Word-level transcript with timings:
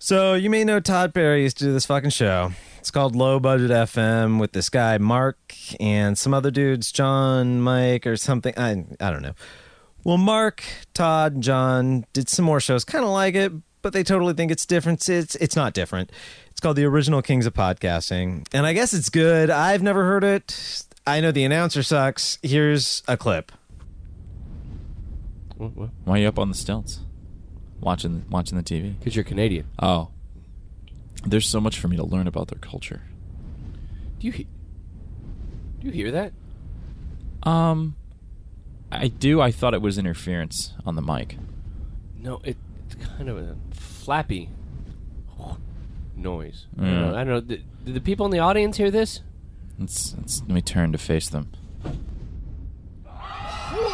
So 0.00 0.34
you 0.34 0.48
may 0.48 0.62
know 0.62 0.78
Todd 0.78 1.12
Barry 1.12 1.42
used 1.42 1.58
to 1.58 1.64
do 1.64 1.72
this 1.72 1.86
fucking 1.86 2.10
show. 2.10 2.52
It's 2.78 2.90
called 2.90 3.16
Low 3.16 3.40
Budget 3.40 3.70
FM 3.72 4.38
with 4.38 4.52
this 4.52 4.68
guy 4.70 4.96
Mark 4.98 5.54
and 5.80 6.16
some 6.16 6.32
other 6.32 6.52
dudes, 6.52 6.92
John, 6.92 7.60
Mike, 7.60 8.06
or 8.06 8.16
something. 8.16 8.54
I 8.56 8.84
I 9.00 9.10
don't 9.10 9.22
know. 9.22 9.34
Well, 10.04 10.16
Mark, 10.16 10.62
Todd, 10.94 11.34
and 11.34 11.42
John 11.42 12.04
did 12.12 12.28
some 12.28 12.44
more 12.44 12.60
shows, 12.60 12.84
kind 12.84 13.04
of 13.04 13.10
like 13.10 13.34
it, 13.34 13.52
but 13.82 13.92
they 13.92 14.04
totally 14.04 14.34
think 14.34 14.52
it's 14.52 14.64
different. 14.64 15.06
It's 15.08 15.34
it's 15.34 15.56
not 15.56 15.74
different. 15.74 16.12
It's 16.50 16.60
called 16.60 16.76
the 16.76 16.84
Original 16.84 17.20
Kings 17.20 17.44
of 17.44 17.54
Podcasting, 17.54 18.46
and 18.52 18.66
I 18.66 18.74
guess 18.74 18.94
it's 18.94 19.08
good. 19.08 19.50
I've 19.50 19.82
never 19.82 20.04
heard 20.04 20.22
it. 20.22 20.84
I 21.08 21.20
know 21.20 21.32
the 21.32 21.44
announcer 21.44 21.82
sucks. 21.82 22.38
Here's 22.42 23.02
a 23.08 23.16
clip. 23.16 23.50
Why 25.56 25.90
are 26.06 26.18
you 26.18 26.28
up 26.28 26.38
on 26.38 26.50
the 26.50 26.54
stilts? 26.54 27.00
Watching 27.80 28.24
watching 28.30 28.56
the 28.58 28.64
TV. 28.64 28.98
Because 28.98 29.14
you're 29.14 29.24
Canadian. 29.24 29.66
Oh. 29.80 30.08
There's 31.24 31.46
so 31.48 31.60
much 31.60 31.78
for 31.78 31.88
me 31.88 31.96
to 31.96 32.04
learn 32.04 32.26
about 32.26 32.48
their 32.48 32.58
culture. 32.58 33.02
Do 34.20 34.26
you 34.26 34.32
he- 34.32 34.46
do 35.80 35.86
you 35.86 35.92
hear 35.92 36.10
that? 36.12 36.32
Um 37.42 37.94
I 38.90 39.08
do. 39.08 39.40
I 39.40 39.50
thought 39.52 39.74
it 39.74 39.82
was 39.82 39.98
interference 39.98 40.72
on 40.86 40.96
the 40.96 41.02
mic. 41.02 41.36
No, 42.20 42.40
it, 42.42 42.56
it's 42.86 42.94
kind 43.16 43.28
of 43.28 43.36
a 43.38 43.56
flappy 43.72 44.48
noise. 46.16 46.66
I 46.76 46.80
Mm. 46.80 46.84
don't 46.84 47.00
know. 47.00 47.14
I 47.14 47.18
don't 47.24 47.28
know. 47.28 47.40
Did, 47.40 47.64
did 47.84 47.94
the 47.94 48.00
people 48.00 48.26
in 48.26 48.32
the 48.32 48.38
audience 48.40 48.76
hear 48.76 48.90
this? 48.90 49.20
Let's, 49.78 50.14
let's 50.18 50.40
let 50.40 50.50
me 50.50 50.62
turn 50.62 50.90
to 50.92 50.98
face 50.98 51.28
them. 51.28 51.52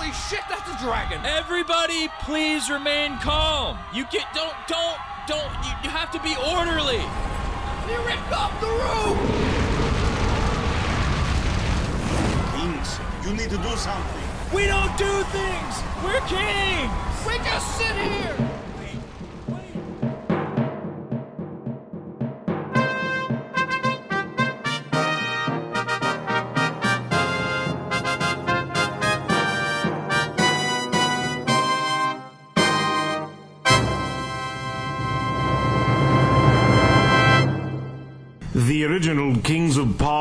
Holy 0.05 0.13
shit! 0.29 0.45
That's 0.51 0.69
a 0.69 0.85
dragon. 0.85 1.25
Everybody, 1.25 2.09
please 2.21 2.69
remain 2.69 3.17
calm. 3.21 3.79
You 3.95 4.05
get 4.11 4.27
don't 4.35 4.53
don't 4.69 4.99
don't. 5.27 5.51
You, 5.65 5.73
you 5.85 5.89
have 5.89 6.11
to 6.11 6.21
be 6.21 6.37
orderly. 6.53 7.01
He 7.89 7.97
ripped 8.05 8.31
off 8.31 8.53
the 8.61 8.69
roof. 8.69 9.17
Kings, 12.53 13.01
you 13.25 13.33
need 13.33 13.49
to 13.49 13.57
do 13.57 13.77
something. 13.77 14.23
We 14.53 14.67
don't 14.67 14.95
do 14.99 15.23
things. 15.33 15.75
We're 16.05 16.21
kings. 16.29 16.93
We 17.27 17.39
just 17.39 17.79
sit 17.79 17.97
here. 17.97 18.64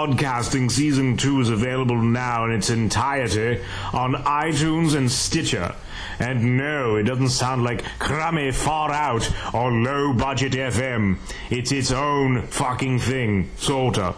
Podcasting 0.03 0.69
Season 0.69 1.15
2 1.15 1.39
is 1.39 1.49
available 1.49 1.95
now 1.95 2.43
in 2.43 2.51
its 2.51 2.69
entirety 2.69 3.63
on 3.93 4.15
iTunes 4.25 4.97
and 4.97 5.09
Stitcher. 5.09 5.73
And 6.19 6.57
no, 6.57 6.97
it 6.97 7.03
doesn't 7.03 7.29
sound 7.29 7.63
like 7.63 7.85
crummy 7.99 8.51
far 8.51 8.91
out 8.91 9.31
or 9.53 9.71
low 9.71 10.11
budget 10.11 10.51
FM. 10.51 11.19
It's 11.49 11.71
its 11.71 11.93
own 11.93 12.47
fucking 12.47 12.99
thing, 12.99 13.49
sorta. 13.55 14.15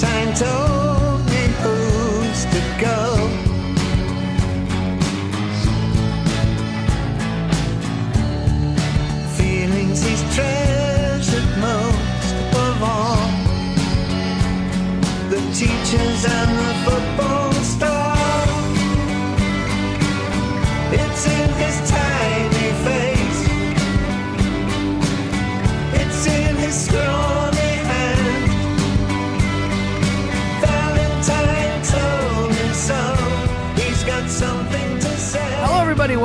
Valentine 0.00 0.34
told 0.36 0.77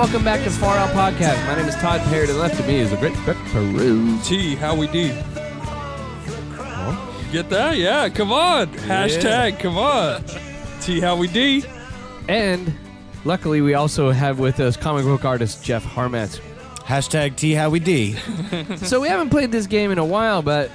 Welcome 0.03 0.25
back 0.25 0.43
to 0.43 0.49
Far 0.49 0.75
Out 0.75 0.89
Podcast. 0.89 1.47
My 1.47 1.55
name 1.55 1.65
is 1.65 1.75
Todd 1.75 2.01
Perry. 2.01 2.27
To 2.27 2.33
the 2.33 2.39
left 2.39 2.59
of 2.59 2.67
me 2.67 2.75
is 2.75 2.89
the 2.91 2.97
great 2.97 3.15
Beck 3.25 3.37
Peru. 3.53 4.19
T, 4.21 4.53
Howie 4.53 4.87
D. 4.87 5.07
Get 7.31 7.49
that? 7.49 7.77
Yeah, 7.77 8.09
come 8.09 8.33
on. 8.33 8.67
Hashtag, 8.67 9.61
come 9.61 9.77
on. 9.77 10.21
T, 10.81 10.99
how 10.99 11.15
we 11.15 11.29
D. 11.29 11.63
And 12.27 12.73
luckily, 13.23 13.61
we 13.61 13.75
also 13.75 14.11
have 14.11 14.39
with 14.39 14.59
us 14.59 14.75
comic 14.75 15.05
book 15.05 15.23
artist 15.23 15.63
Jeff 15.63 15.85
Harmatz. 15.85 16.41
Hashtag 16.79 17.37
T 17.37 17.53
how 17.53 17.69
we 17.69 17.79
D. 17.79 18.11
so 18.75 18.99
we 18.99 19.07
haven't 19.07 19.29
played 19.29 19.53
this 19.53 19.67
game 19.67 19.89
in 19.89 19.99
a 19.99 20.05
while, 20.05 20.41
but 20.41 20.69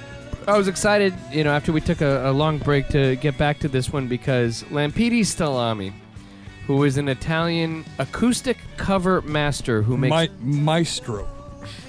I 0.47 0.57
was 0.57 0.67
excited, 0.67 1.13
you 1.31 1.43
know, 1.43 1.51
after 1.51 1.71
we 1.71 1.81
took 1.81 2.01
a, 2.01 2.31
a 2.31 2.33
long 2.33 2.57
break 2.57 2.87
to 2.89 3.15
get 3.17 3.37
back 3.37 3.59
to 3.59 3.67
this 3.67 3.93
one 3.93 4.07
because 4.07 4.63
Lampidi 4.71 5.19
Stalami, 5.19 5.93
who 6.69 6.83
is 6.83 6.97
an 6.97 7.09
Italian 7.09 7.83
acoustic 7.97 8.55
cover 8.77 9.23
master 9.23 9.81
who 9.81 9.97
makes 9.97 10.11
My, 10.11 10.29
maestro. 10.39 11.27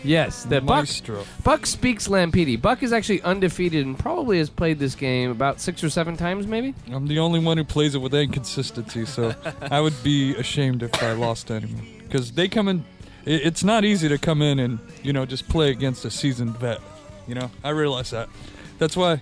yes, 0.03 0.45
that 0.45 0.65
Buck 0.65 0.85
Maestro. 0.87 1.23
Buck 1.45 1.67
speaks 1.67 2.09
Lampidi. 2.09 2.59
Buck 2.59 2.83
is 2.83 2.91
actually 2.91 3.21
undefeated 3.21 3.85
and 3.85 3.99
probably 3.99 4.39
has 4.39 4.49
played 4.49 4.79
this 4.79 4.95
game 4.95 5.31
about 5.31 5.61
six 5.61 5.85
or 5.85 5.91
seven 5.91 6.17
times, 6.17 6.47
maybe. 6.47 6.75
I'm 6.91 7.07
the 7.09 7.19
only 7.19 7.41
one 7.41 7.59
who 7.59 7.65
plays 7.65 7.95
it 7.95 7.99
with 7.99 8.15
inconsistency, 8.15 9.05
so 9.05 9.35
I 9.71 9.83
would 9.83 10.03
be 10.03 10.35
ashamed 10.37 10.83
if 10.83 11.03
I 11.03 11.13
lost 11.13 11.49
to 11.49 11.55
anyone. 11.57 11.87
Because 11.99 12.33
they 12.33 12.49
come 12.49 12.67
in, 12.67 12.83
it, 13.27 13.43
it's 13.45 13.63
not 13.63 13.85
easy 13.85 14.09
to 14.09 14.17
come 14.17 14.41
in 14.41 14.59
and, 14.59 14.79
you 15.03 15.13
know, 15.13 15.27
just 15.27 15.47
play 15.47 15.69
against 15.71 16.07
a 16.07 16.11
seasoned 16.11 16.57
vet. 16.57 16.81
You 17.29 17.35
know, 17.35 17.51
I 17.63 17.69
realize 17.69 18.13
that. 18.13 18.31
That's 18.79 18.97
why, 18.97 19.21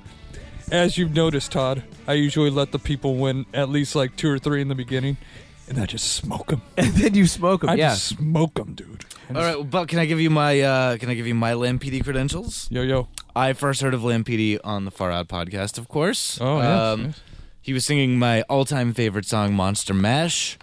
as 0.71 0.97
you've 0.97 1.17
noticed, 1.17 1.51
Todd, 1.51 1.83
I 2.07 2.13
usually 2.13 2.51
let 2.51 2.71
the 2.71 2.79
people 2.79 3.17
win 3.17 3.45
at 3.53 3.69
least 3.69 3.97
like 3.97 4.15
two 4.15 4.31
or 4.31 4.39
three 4.39 4.61
in 4.63 4.69
the 4.69 4.77
beginning, 4.77 5.17
and 5.69 5.79
I 5.79 5.87
just 5.87 6.13
smoke 6.15 6.49
them. 6.49 6.63
And 6.77 6.93
then 6.95 7.15
you 7.15 7.27
smoke 7.27 7.61
them. 7.63 7.71
I 7.71 7.75
yeah. 7.75 7.91
just 7.91 8.09
smoke 8.17 8.55
them, 8.55 8.75
dude. 8.75 9.05
I 9.31 9.35
All 9.35 9.41
well, 9.41 9.65
but 9.65 9.89
can 9.89 9.99
I 9.99 10.07
give 10.07 10.21
you 10.21 10.31
my 10.31 10.61
uh, 10.61 10.97
can 10.97 11.11
I 11.11 11.15
give 11.15 11.27
you 11.27 11.35
my 11.35 11.53
Lampede 11.53 12.03
credentials? 12.05 12.69
Yo, 12.71 12.83
yo. 12.83 13.09
I 13.37 13.53
first 13.53 13.81
heard 13.83 13.95
of 13.95 14.03
Lampede 14.03 14.59
on 14.65 14.85
the 14.85 14.91
Far 14.91 15.11
Out 15.13 15.29
podcast, 15.29 15.79
of 15.79 15.89
course. 15.89 16.39
Oh, 16.41 16.59
yes, 16.59 16.81
Um, 16.81 17.05
yes. 17.07 17.21
He 17.61 17.73
was 17.75 17.85
singing 17.85 18.19
my 18.19 18.43
all-time 18.49 18.95
favorite 18.95 19.27
song, 19.27 19.53
"Monster 19.55 19.93
Mash." 19.93 20.57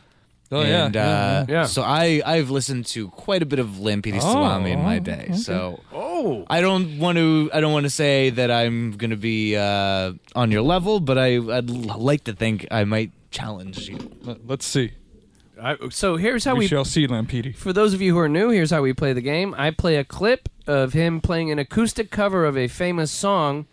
Oh, 0.51 0.61
yeah, 0.61 0.85
and, 0.85 0.95
yeah, 0.95 1.01
uh, 1.03 1.45
yeah. 1.47 1.53
Yeah. 1.53 1.65
So 1.65 1.81
I 1.83 2.21
I've 2.25 2.49
listened 2.49 2.85
to 2.87 3.09
quite 3.09 3.41
a 3.41 3.45
bit 3.45 3.59
of 3.59 3.79
Lampede 3.79 4.15
Oh, 4.17 4.19
Salami 4.19 4.71
in 4.71 4.81
my 4.81 4.99
day. 4.99 5.25
okay. 5.29 5.33
So 5.33 5.81
oh. 5.93 6.45
I 6.49 6.61
don't 6.61 6.97
want 6.99 7.17
to 7.17 7.49
I 7.53 7.61
don't 7.61 7.73
want 7.73 7.85
to 7.85 7.89
say 7.89 8.29
that 8.31 8.49
I'm 8.51 8.93
going 8.97 9.09
to 9.11 9.17
be 9.17 9.55
uh, 9.57 10.13
on 10.35 10.51
your 10.51 10.61
level, 10.61 10.99
but 10.99 11.17
I 11.17 11.37
I'd 11.37 11.69
l- 11.69 11.99
like 11.99 12.23
to 12.25 12.33
think 12.33 12.65
I 12.71 12.83
might 12.85 13.11
challenge 13.35 13.89
you. 13.89 13.97
Let- 14.23 14.47
Let's 14.47 14.65
see. 14.65 14.91
I, 15.61 15.77
so 15.89 16.17
here's 16.17 16.43
how 16.43 16.53
we, 16.53 16.59
we 16.59 16.67
shall 16.67 16.83
see, 16.83 17.07
Lampede. 17.07 17.55
For 17.55 17.71
those 17.71 17.93
of 17.93 18.01
you 18.01 18.13
who 18.13 18.19
are 18.19 18.27
new, 18.27 18.49
here's 18.49 18.71
how 18.71 18.81
we 18.81 18.91
play 18.93 19.13
the 19.13 19.21
game. 19.21 19.55
I 19.57 19.71
play 19.71 19.95
a 19.95 20.03
clip 20.03 20.49
of 20.67 20.91
him 20.93 21.21
playing 21.21 21.49
an 21.49 21.59
acoustic 21.59 22.11
cover 22.11 22.45
of 22.45 22.57
a 22.57 22.67
famous 22.67 23.09
song, 23.11 23.65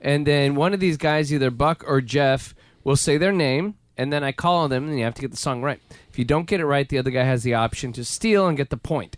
and 0.00 0.26
then 0.26 0.56
one 0.56 0.74
of 0.74 0.80
these 0.80 0.96
guys, 0.96 1.32
either 1.32 1.50
Buck 1.52 1.84
or 1.86 2.00
Jeff, 2.00 2.54
will 2.82 2.96
say 2.96 3.18
their 3.18 3.32
name, 3.32 3.74
and 3.96 4.12
then 4.12 4.24
I 4.24 4.32
call 4.32 4.56
on 4.64 4.70
them, 4.70 4.88
and 4.88 4.98
you 4.98 5.04
have 5.04 5.14
to 5.14 5.20
get 5.20 5.30
the 5.30 5.36
song 5.36 5.62
right. 5.62 5.80
If 6.10 6.18
you 6.18 6.24
don't 6.24 6.46
get 6.48 6.58
it 6.60 6.66
right, 6.66 6.88
the 6.88 6.98
other 6.98 7.10
guy 7.12 7.22
has 7.24 7.44
the 7.44 7.54
option 7.54 7.92
to 7.92 8.04
steal 8.04 8.48
and 8.48 8.56
get 8.56 8.70
the 8.70 8.76
point. 8.76 9.16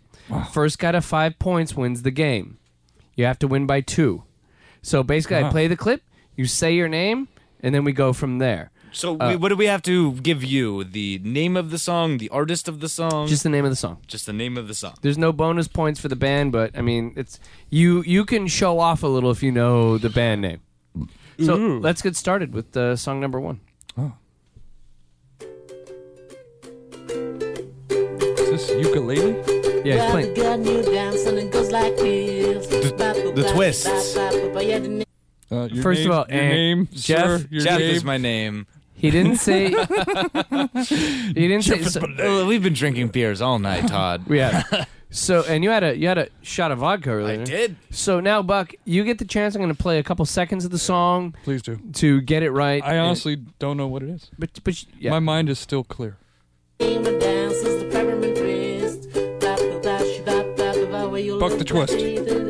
First 0.53 0.79
guy 0.79 0.93
to 0.93 1.01
five 1.01 1.39
points 1.39 1.75
wins 1.75 2.03
the 2.03 2.11
game. 2.11 2.59
You 3.17 3.25
have 3.25 3.39
to 3.41 3.49
win 3.49 3.67
by 3.67 3.81
two. 3.81 4.25
So 4.83 5.03
basically, 5.03 5.39
I 5.39 5.51
play 5.51 5.69
the 5.69 5.77
clip, 5.77 6.03
you 6.37 6.45
say 6.45 6.75
your 6.75 6.89
name, 6.89 7.29
and 7.63 7.75
then 7.75 7.85
we 7.85 7.93
go 7.93 8.13
from 8.13 8.39
there. 8.39 8.71
So 8.93 9.17
Uh, 9.21 9.29
we, 9.31 9.37
what 9.37 9.49
do 9.51 9.57
we 9.57 9.67
have 9.67 9.83
to 9.83 10.13
give 10.15 10.43
you? 10.43 10.83
The 10.85 11.21
name 11.23 11.57
of 11.57 11.71
the 11.71 11.79
song, 11.79 12.19
the 12.19 12.29
artist 12.31 12.69
of 12.69 12.81
the 12.81 12.89
song, 12.89 13.29
Just 13.29 13.43
the 13.45 13.49
name 13.49 13.65
of 13.65 13.71
the 13.71 13.77
song. 13.77 13.99
just 14.07 14.27
the 14.27 14.33
name 14.33 14.57
of 14.59 14.67
the 14.69 14.75
song. 14.75 14.95
There's 15.03 15.19
no 15.19 15.33
bonus 15.33 15.69
points 15.69 16.01
for 16.01 16.09
the 16.09 16.17
band, 16.17 16.53
but 16.53 16.77
I 16.77 16.83
mean, 16.83 17.13
it's 17.17 17.39
you. 17.71 18.03
You 18.03 18.25
can 18.25 18.47
show 18.49 18.79
off 18.81 19.03
a 19.03 19.07
little 19.07 19.31
if 19.31 19.43
you 19.43 19.53
know 19.53 19.97
the 19.99 20.11
band 20.11 20.43
name. 20.43 20.61
So 21.39 21.57
Ooh. 21.57 21.79
let's 21.81 22.03
get 22.03 22.17
started 22.17 22.53
with 22.53 22.77
uh, 22.77 22.97
song 22.97 23.21
number 23.21 23.41
one. 23.41 23.61
Oh. 23.97 24.13
famous 28.61 28.71
ukulele? 28.87 29.33
Yeah, 29.85 30.03
he's 30.03 30.11
playing. 30.11 30.35
The, 30.35 30.43
the 33.35 33.51
twists. 33.55 33.87
Uh, 35.53 35.69
your 35.73 35.83
First 35.83 36.05
of 36.07 36.13
all, 36.13 36.27
your 36.29 36.41
eh, 36.41 36.49
name, 36.49 36.89
Jeff- 36.93 37.41
sir, 37.41 37.47
your 37.51 37.63
Jeff 37.65 37.79
name. 37.81 37.91
is 37.97 38.05
my 38.05 38.19
name. 38.19 38.67
He 39.01 39.11
didn't 39.11 39.37
say. 39.37 39.69
he 39.69 39.75
didn't 41.49 41.63
say. 41.63 41.83
So, 41.83 42.47
we've 42.47 42.63
been 42.63 42.75
drinking 42.75 43.09
beers 43.09 43.41
all 43.41 43.59
night, 43.59 43.89
Todd. 43.89 44.25
yeah. 44.31 44.63
So 45.09 45.43
and 45.49 45.65
you 45.65 45.71
had 45.71 45.83
a 45.83 45.97
you 45.97 46.07
had 46.07 46.19
a 46.19 46.29
shot 46.43 46.71
of 46.71 46.81
vodka 46.81 47.11
earlier. 47.11 47.41
I 47.41 47.45
did. 47.45 47.77
So 47.91 48.21
now, 48.21 48.43
Buck, 48.43 48.75
you 48.85 49.03
get 49.05 49.19
the 49.19 49.25
chance. 49.25 49.55
I'm 49.55 49.63
going 49.63 49.75
to 49.75 49.83
play 49.83 49.99
a 49.99 50.03
couple 50.03 50.27
seconds 50.27 50.67
of 50.67 50.71
the 50.71 50.79
song 50.79 51.35
Please 51.45 51.63
do. 51.63 51.81
to 51.95 52.21
get 52.21 52.43
it 52.43 52.51
right. 52.51 52.85
I 52.85 52.99
honestly 52.99 53.37
don't 53.59 53.79
know 53.79 53.89
what 53.89 54.03
it 54.03 54.11
is. 54.11 54.31
but 54.39 54.51
but 54.63 54.85
yeah. 54.99 55.11
My 55.11 55.19
mind 55.19 55.49
is 55.49 55.59
still 55.59 55.83
clear. 55.83 56.19
Buck 61.39 61.57
the 61.57 61.65
twist. 61.67 62.50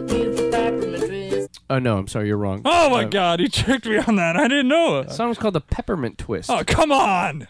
Oh 1.70 1.78
no, 1.78 1.96
I'm 1.96 2.06
sorry, 2.08 2.26
you're 2.28 2.36
wrong. 2.36 2.60
Oh 2.66 2.90
my 2.90 3.04
Uh, 3.04 3.08
God, 3.08 3.40
he 3.40 3.48
tricked 3.48 3.86
me 3.86 3.96
on 3.96 4.16
that. 4.16 4.36
I 4.36 4.46
didn't 4.48 4.68
know 4.68 5.02
The 5.02 5.08
it. 5.10 5.14
song's 5.14 5.38
called 5.38 5.54
the 5.54 5.60
Peppermint 5.62 6.18
Twist. 6.18 6.50
Oh, 6.50 6.62
come 6.66 6.92
on. 6.92 7.48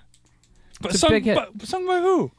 But 0.80 0.92
It's 0.92 0.96
a 0.96 0.98
sung, 0.98 1.10
big 1.10 1.24
hit. 1.24 1.36
by, 1.36 1.48
sung 1.64 1.86
by 1.86 1.98
who? 2.00 2.30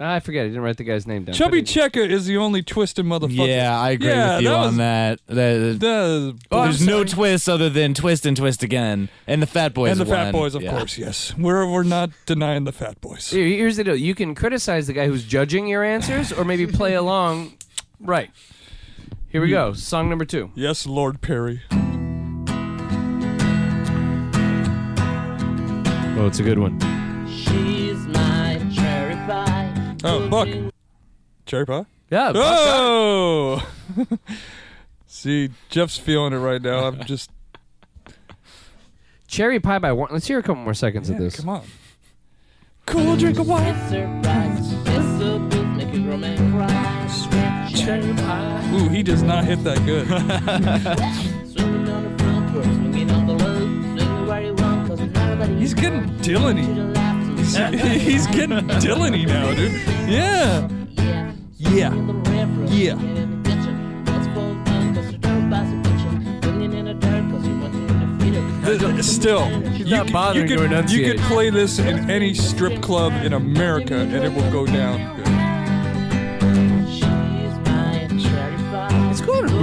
I 0.00 0.18
forget. 0.18 0.44
I 0.44 0.48
didn't 0.48 0.62
write 0.62 0.76
the 0.76 0.82
guy's 0.82 1.06
name 1.06 1.22
down. 1.22 1.34
Chubby 1.36 1.60
But 1.60 1.68
he- 1.68 1.74
Checker 1.74 2.00
is 2.00 2.26
the 2.26 2.36
only 2.38 2.62
twisted 2.62 3.06
motherfucker. 3.06 3.46
Yeah, 3.46 3.78
I 3.80 3.90
agree 3.90 4.08
Yeah, 4.08 4.34
with 4.34 4.42
you 4.42 4.48
that 4.48 4.56
on 4.56 4.66
was- 4.66 4.76
that. 4.78 5.20
The- 5.28 5.76
The, 5.78 6.36
Oh, 6.50 6.58
I'm 6.58 6.64
there's 6.64 6.84
no 6.84 7.04
twist 7.04 7.48
other 7.48 7.70
than 7.70 7.94
twist 7.94 8.26
and 8.26 8.36
twist 8.36 8.64
again, 8.64 9.08
and 9.28 9.40
the 9.40 9.46
Fat 9.46 9.72
Boys. 9.72 9.92
and 9.92 10.00
the 10.00 10.06
Fat 10.06 10.24
won. 10.24 10.32
Boys, 10.32 10.56
of 10.56 10.62
Yeah. 10.62 10.70
course, 10.76 10.98
yes. 10.98 11.32
We're 11.38 11.70
we're 11.70 11.84
not 11.84 12.10
denying 12.26 12.64
the 12.64 12.72
Fat 12.72 13.00
Boys. 13.00 13.30
Here- 13.30 13.46
Here's 13.46 13.76
the 13.76 13.84
deal. 13.84 13.94
You 13.94 14.16
can 14.16 14.34
criticize 14.34 14.88
the 14.88 14.94
guy 14.94 15.06
who's 15.06 15.22
judging 15.22 15.68
your 15.68 15.84
answers, 15.84 16.32
or 16.32 16.44
maybe 16.44 16.66
play 16.66 16.94
along. 16.94 17.52
Right. 18.00 18.30
Here 19.34 19.40
we 19.42 19.50
go. 19.50 19.72
Song 19.72 20.08
number 20.08 20.24
two. 20.24 20.52
Yes, 20.54 20.86
Lord 20.86 21.20
Perry. 21.20 21.60
Oh, 26.16 26.26
it's 26.28 26.38
a 26.38 26.44
good 26.44 26.60
one. 26.60 26.78
She's 27.28 27.98
my 28.06 28.64
cherry 28.72 29.16
pie. 29.26 29.96
Oh, 30.04 30.28
Buck. 30.28 30.48
Cherry 31.46 31.66
pie. 31.66 31.84
Yeah. 32.12 32.30
Buck. 32.30 32.44
Oh. 32.46 33.68
See, 35.08 35.50
Jeff's 35.68 35.98
feeling 35.98 36.32
it 36.32 36.36
right 36.36 36.62
now. 36.62 36.84
I'm 36.86 37.02
just. 37.04 37.28
Cherry 39.26 39.58
pie 39.58 39.80
by 39.80 39.90
one. 39.90 40.10
Let's 40.12 40.28
hear 40.28 40.38
a 40.38 40.42
couple 40.44 40.62
more 40.62 40.74
seconds 40.74 41.10
Yeah, 41.10 41.16
of 41.16 41.22
this. 41.22 41.34
come 41.40 41.48
on. 41.48 41.64
Cool 42.86 43.16
drink 43.16 43.40
of 43.40 43.48
wine. 43.48 43.74
Surprise. 43.90 44.83
He 48.94 49.02
does 49.02 49.22
not 49.22 49.44
hit 49.44 49.62
that 49.64 49.78
good. 49.84 50.06
Swimming 50.06 51.88
on 51.88 52.16
the 52.16 52.22
front 52.22 52.52
porch, 52.52 52.64
swinging 52.64 53.10
on 53.10 53.26
the 53.26 53.32
loop. 53.34 53.98
Swing 53.98 54.26
where 54.26 54.42
you 54.42 54.54
want, 54.54 54.88
'cause 54.88 55.00
nobody 55.00 55.54
He's 55.58 55.74
getting 55.74 56.04
Dylan-y. 56.20 56.62
to 56.74 56.84
laugh 56.92 57.70
to 57.72 57.86
me. 57.86 57.98
He's 57.98 58.26
getting 58.28 58.58
Dylan-y 58.84 59.24
now, 59.24 59.52
dude. 59.54 59.72
Yeah. 60.08 60.68
Yeah. 60.96 61.32
Yeah. 61.58 61.90
The 61.90 61.96
railroad, 62.30 62.70
Yeah. 62.70 62.94
swinging 62.94 63.16
in 63.16 63.42
the 63.42 63.48
kitchen. 63.50 64.04
What's 64.06 64.26
for 64.28 64.54
fun, 64.64 64.94
'cause 64.94 65.12
you 65.12 65.18
don't 65.18 65.50
pass 65.50 65.68
a 65.72 65.76
kitchen. 65.88 66.38
Swinging 66.42 66.72
in 66.72 66.84
the 66.86 66.94
dirt, 66.94 67.24
'cause 67.30 67.46
you 67.46 67.58
want 67.58 67.72
to 67.72 67.80
defeat 68.24 68.34
it. 68.36 68.78
Th- 68.94 69.04
Still, 69.04 69.46
you 69.76 69.84
not 69.90 70.04
could- 70.04 70.12
bothering 70.12 70.48
you 70.48 70.56
to 70.56 70.62
could, 70.62 70.70
you 70.70 70.76
enunciate. 70.76 71.16
could 71.18 71.26
play 71.26 71.50
this 71.50 71.78
in 71.78 72.08
any 72.10 72.32
strip 72.34 72.80
club 72.80 73.12
in 73.24 73.32
America 73.32 73.94
and 73.96 74.12
it 74.14 74.32
will 74.32 74.50
go 74.50 74.64
down 74.66 75.00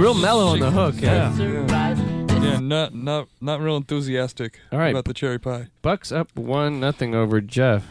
real 0.02 0.14
mellow 0.14 0.46
on 0.48 0.58
the 0.58 0.70
hook. 0.70 0.96
Yeah. 0.98 1.32
Surprise. 1.34 1.98
Yeah, 2.42 2.58
not 2.58 2.92
not 2.94 3.28
not 3.40 3.60
real 3.60 3.76
enthusiastic 3.76 4.58
All 4.72 4.78
right. 4.80 4.90
about 4.90 5.04
the 5.04 5.14
cherry 5.14 5.38
pie. 5.38 5.68
Bucks 5.80 6.10
up 6.10 6.34
one 6.36 6.80
nothing 6.80 7.14
over 7.14 7.40
Jeff. 7.40 7.84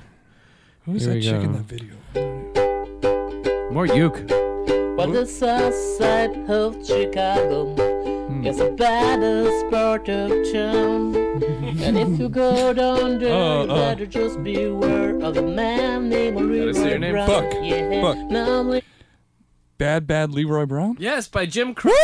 Who's 0.86 1.06
Here 1.06 1.14
that 1.14 1.16
we 1.16 1.22
chick 1.22 1.42
in 1.42 1.54
go. 1.54 1.60
that 1.60 1.66
video? 1.66 1.94
More 3.72 3.86
uke. 3.86 4.28
But 4.98 5.14
the 5.14 5.26
south 5.26 5.74
side 5.74 6.36
of 6.50 6.86
Chicago 6.86 7.76
is 8.44 8.60
a 8.60 8.72
baddest 8.72 9.70
part 9.72 10.10
of 10.10 10.30
town. 10.52 11.16
and 11.82 11.98
if 11.98 12.20
you 12.20 12.28
go 12.28 12.74
down 12.74 13.20
there, 13.20 13.34
Uh, 13.34 13.64
you 13.64 13.72
uh. 13.72 13.76
better 13.90 14.06
just 14.06 14.44
beware 14.44 15.18
of 15.22 15.38
a 15.38 15.42
man 15.42 16.10
named 16.10 16.38
Gotta 16.38 16.90
your 16.90 17.00
name? 17.00 17.14
Brown. 17.14 17.28
Buck. 17.28 17.54
Yeah. 17.62 18.02
Buck. 18.02 18.18
Now 18.30 18.60
Le- 18.62 18.82
Bad 19.82 20.06
Bad 20.06 20.30
Leroy 20.32 20.68
Brown. 20.68 20.96
Yes, 21.00 21.28
by 21.28 21.48
Jim 21.48 21.74
Croce. 21.74 21.96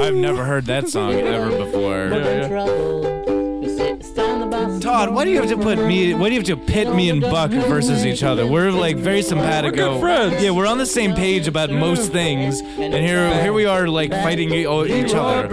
I've 0.00 0.14
never 0.14 0.42
heard 0.42 0.64
that 0.64 0.88
song 0.88 1.12
ever 1.12 1.50
before. 1.50 2.08
But 2.08 2.26
in 2.26 2.48
trouble. 2.48 3.62
You 3.62 3.76
say, 3.76 4.00
stand 4.00 4.42
about 4.44 4.80
Todd, 4.80 5.10
why 5.14 5.24
do 5.26 5.30
you 5.30 5.36
have 5.38 5.50
to 5.50 5.58
put 5.58 5.76
me? 5.76 6.14
Why 6.14 6.30
do 6.30 6.34
you 6.34 6.40
have 6.40 6.46
to 6.46 6.56
pit 6.56 6.94
me 6.94 7.10
and 7.10 7.20
Buck 7.20 7.50
versus 7.50 8.06
each 8.06 8.22
other? 8.22 8.46
We're 8.46 8.70
like 8.70 8.96
very 8.96 9.20
simpatico. 9.20 9.86
We're 9.86 9.92
good 9.96 10.00
friends. 10.30 10.42
Yeah, 10.42 10.52
we're 10.52 10.66
on 10.66 10.78
the 10.78 10.86
same 10.86 11.12
page 11.12 11.46
about 11.46 11.70
most 11.70 12.10
things, 12.10 12.60
and 12.62 12.94
here 12.94 13.38
here 13.42 13.52
we 13.52 13.66
are 13.66 13.86
like 13.86 14.10
fighting 14.10 14.50
e- 14.54 14.66
o- 14.66 14.86
each 14.86 15.12
other. 15.12 15.46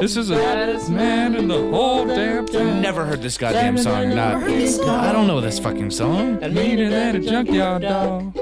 This 0.00 0.16
is 0.16 0.30
a 0.30 0.90
man 0.90 1.36
in 1.36 1.46
the 1.46 1.70
whole 1.70 2.04
damn 2.04 2.46
town. 2.46 2.80
Never 2.82 3.04
heard 3.06 3.22
this 3.22 3.38
goddamn 3.38 3.78
song. 3.78 4.08
Not. 4.16 4.42
I 4.42 5.12
don't 5.12 5.28
know 5.28 5.40
this 5.40 5.60
fucking 5.60 5.92
song. 5.92 6.42
and 6.42 6.52
Meaner 6.52 6.90
than 6.90 7.14
a 7.14 7.20
junkyard 7.20 7.82
dog. 7.82 8.36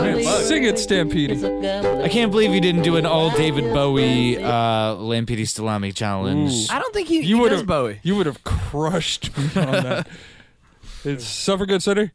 Man, 0.00 0.22
sing 0.44 0.64
it, 0.64 0.78
Stampede. 0.78 1.44
I 1.44 2.08
can't 2.08 2.30
believe 2.30 2.52
you 2.52 2.60
didn't 2.60 2.82
do 2.82 2.96
an 2.96 3.06
all 3.06 3.30
David 3.30 3.72
Bowie 3.72 4.42
uh, 4.42 4.94
Lampidi 4.96 5.48
Salami 5.48 5.92
challenge. 5.92 6.68
I 6.70 6.78
don't 6.78 6.92
think 6.94 7.08
he, 7.08 7.16
You 7.18 7.22
he 7.22 7.34
would 7.34 7.50
does 7.50 7.60
have 7.60 7.66
Bowie. 7.66 8.00
You 8.02 8.16
would 8.16 8.26
have 8.26 8.42
crushed 8.44 9.36
me 9.36 9.44
on 9.62 9.72
that. 9.84 10.08
It's 11.06 11.26
Suffragette 11.26 11.82
City. 11.82 12.12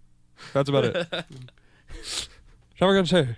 That's 0.52 0.68
about 0.68 0.86
it. 0.86 1.08
Suffragette 2.80 3.08
City. 3.08 3.36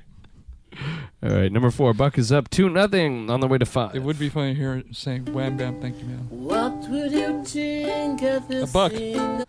All 1.21 1.29
right, 1.29 1.51
number 1.51 1.69
four. 1.71 1.93
Buck 1.93 2.17
is 2.17 2.31
up 2.31 2.49
two 2.49 2.69
nothing 2.69 3.29
on 3.29 3.41
the 3.41 3.47
way 3.47 3.57
to 3.57 3.65
five. 3.65 3.93
It 3.93 4.01
would 4.01 4.17
be 4.17 4.29
funny 4.29 4.53
here 4.53 4.81
saying 4.93 5.25
wham 5.33 5.57
bam, 5.57 5.81
thank 5.81 5.99
you, 5.99 6.05
man. 6.05 6.27
What 6.29 6.89
would 6.89 7.11
you 7.11 7.43
think 7.43 8.21
of 8.21 8.47
this? 8.47 8.69
A 8.69 8.73
buck. 8.73 8.93
thing? 8.93 9.43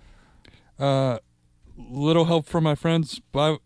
Uh, 0.77 1.19
little 1.79 2.25
help 2.25 2.47
from 2.47 2.65
my 2.65 2.75
friends. 2.75 3.21
By 3.31 3.59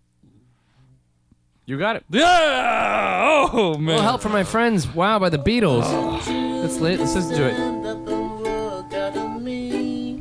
You 1.69 1.77
got 1.79 1.97
it. 1.97 2.05
yeah, 2.11 3.49
oh 3.53 3.75
man. 3.77 3.87
Little 3.87 4.03
help 4.03 4.21
from 4.21 4.31
my 4.31 4.45
friends. 4.45 4.87
Wow, 4.87 5.19
by 5.19 5.31
the 5.31 5.39
Beatles. 5.39 5.83
Let's 6.63 6.79
li- 6.79 6.97
let's 6.97 7.15
listen 7.17 7.35
to 7.37 7.49
it. 7.49 7.57
That 7.83 8.05
the 8.07 8.17
world 8.17 8.89
got 8.89 9.17
on 9.17 9.43
me. 9.43 10.21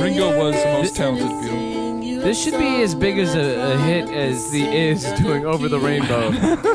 Ringo 0.00 0.38
was 0.38 0.54
the 0.54 0.70
most 0.78 0.94
talented 0.94 1.26
Beatle. 1.26 2.22
This 2.22 2.40
should 2.40 2.56
be 2.56 2.82
as 2.82 2.94
big 2.94 3.18
as 3.18 3.34
a, 3.34 3.72
a 3.72 3.78
hit 3.78 4.08
as 4.10 4.52
the 4.52 4.62
Is 4.62 5.02
doing 5.20 5.44
"Over 5.44 5.68
the 5.68 5.80
Rainbow." 5.80 6.30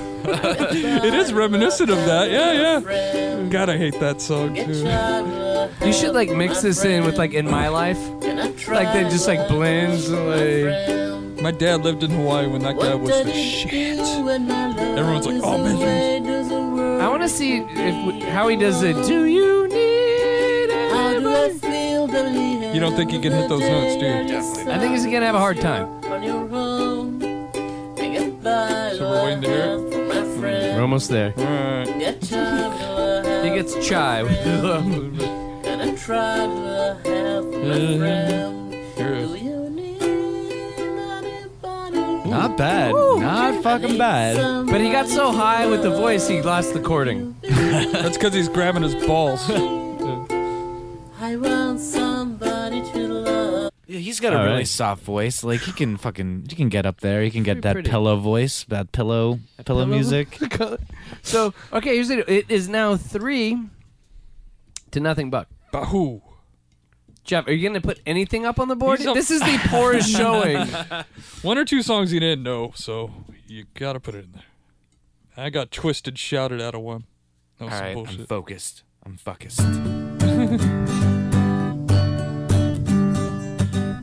It 0.29 1.13
is 1.13 1.31
reminiscent 1.31 1.89
of 1.89 1.95
that. 1.99 2.29
Yeah, 2.29 2.51
yeah. 2.81 3.47
God, 3.49 3.69
I 3.69 3.77
hate 3.77 3.97
that 4.01 4.19
song 4.19 4.55
too. 4.55 5.85
you 5.85 5.93
should 5.93 6.13
like 6.13 6.29
mix 6.31 6.61
this 6.61 6.83
in 6.83 7.05
with 7.05 7.17
like 7.17 7.31
"In 7.33 7.49
My 7.49 7.69
Life," 7.69 7.97
like 8.67 8.91
they 8.91 9.03
just 9.09 9.25
like 9.25 9.47
blends 9.47 10.09
and 10.09 10.27
like. 10.27 11.16
My 11.41 11.51
dad 11.51 11.83
lived 11.83 12.03
in 12.03 12.09
Hawaii 12.11 12.47
when 12.47 12.61
that 12.63 12.77
guy 12.77 12.95
was 12.95 13.09
the 13.23 13.33
shit. 13.33 13.99
Everyone's 13.99 15.27
like, 15.27 15.41
oh, 15.43 15.57
measures. 15.63 16.51
I 17.01 17.07
want 17.07 17.21
to 17.21 17.29
see 17.29 17.57
if 17.57 18.23
how 18.29 18.47
he 18.47 18.55
does 18.55 18.81
it. 18.81 18.95
Do 19.05 19.25
you 19.25 19.67
need 19.67 20.71
anybody? 20.71 22.73
You 22.73 22.79
don't 22.79 22.95
think 22.95 23.11
he 23.11 23.19
can 23.19 23.31
hit 23.33 23.49
those 23.49 23.61
notes, 23.61 23.95
do 23.95 24.05
you? 24.05 24.11
I 24.71 24.79
think 24.79 24.91
he's 24.93 25.05
gonna 25.05 25.25
have 25.25 25.35
a 25.35 25.39
hard 25.39 25.59
time. 25.61 25.87
So 28.97 29.09
we're 29.09 29.23
waiting 29.25 29.41
to 29.41 29.47
hear 29.47 29.73
it. 29.73 29.79
We're 30.75 30.81
almost 30.81 31.09
there. 31.09 31.33
All 31.37 31.43
right. 31.45 31.87
He 33.43 33.49
gets 33.51 33.75
chai. 33.87 34.23
Not 42.29 42.57
bad. 42.57 42.93
Not 42.93 43.63
fucking 43.63 43.97
bad. 43.97 44.67
but 44.67 44.81
he 44.81 44.91
got 44.91 45.07
so 45.07 45.31
high 45.31 45.67
with 45.67 45.81
the 45.83 45.91
voice, 45.91 46.27
he 46.27 46.41
lost 46.41 46.73
the 46.73 46.79
cording. 46.79 47.35
That's 47.43 48.17
because 48.17 48.33
he's 48.33 48.49
grabbing 48.49 48.83
his 48.83 48.95
balls. 48.95 49.49
I 51.19 51.35
want 51.35 51.79
somebody 51.79 52.81
to 52.91 53.07
love. 53.07 53.71
Yeah, 53.87 53.99
he's 53.99 54.19
got 54.19 54.33
a 54.33 54.37
All 54.37 54.43
really 54.43 54.57
right. 54.57 54.67
soft 54.67 55.03
voice. 55.03 55.43
Like 55.43 55.61
he 55.61 55.71
can 55.71 55.97
fucking, 55.97 56.47
he 56.49 56.55
can 56.55 56.69
get 56.69 56.85
up 56.85 56.99
there. 56.99 57.21
He 57.23 57.31
can 57.31 57.43
get 57.43 57.61
that 57.63 57.73
pretty. 57.73 57.89
pillow 57.89 58.17
voice, 58.17 58.65
that 58.65 58.91
pillow, 58.91 59.39
pillow, 59.65 59.85
music. 59.85 60.37
so 61.23 61.53
okay, 61.73 61.95
here's 61.95 62.09
the 62.09 62.17
deal. 62.17 62.25
It 62.27 62.45
is 62.49 62.67
now 62.69 62.97
three 62.97 63.57
to 64.91 64.99
nothing. 64.99 65.29
Buck. 65.29 65.47
Bahoo. 65.73 66.21
Jeff, 67.27 67.45
are 67.45 67.51
you 67.51 67.61
going 67.61 67.79
to 67.79 67.85
put 67.85 67.99
anything 68.05 68.45
up 68.45 68.57
on 68.57 68.69
the 68.69 68.75
board? 68.75 68.99
He's 68.99 69.07
up- 69.07 69.13
This 69.15 69.29
is 69.31 69.41
the 69.41 69.59
poorest 69.67 70.09
showing. 70.15 70.65
One 71.41 71.57
or 71.57 71.65
two 71.65 71.81
songs 71.83 72.13
you 72.13 72.21
didn't 72.21 72.41
know, 72.43 72.71
so 72.73 73.11
you 73.45 73.65
gotta 73.73 73.99
put 73.99 74.15
it 74.15 74.23
in 74.25 74.31
there. 74.31 74.43
I 75.35 75.49
got 75.49 75.69
twisted, 75.69 76.17
shouted 76.17 76.61
out 76.61 76.73
of 76.73 76.81
one. 76.81 77.03
That 77.59 77.65
was 77.65 77.73
All 77.73 77.79
some 77.79 77.85
right, 77.85 78.07
I'm 78.19 78.25
focused. 78.25 78.83
I'm 79.05 79.17
focused. 79.17 79.59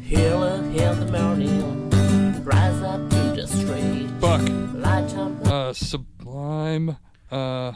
Hill 0.02 0.42
in 0.44 1.00
the 1.00 1.08
morning, 1.10 2.40
rise 2.44 2.82
up 2.82 3.08
to 3.08 3.16
the 3.40 3.46
street, 3.46 4.20
Buck, 4.20 4.42
light 4.74 5.14
up 5.16 5.46
uh, 5.46 5.72
Sublime, 5.72 6.96
uh, 7.30 7.72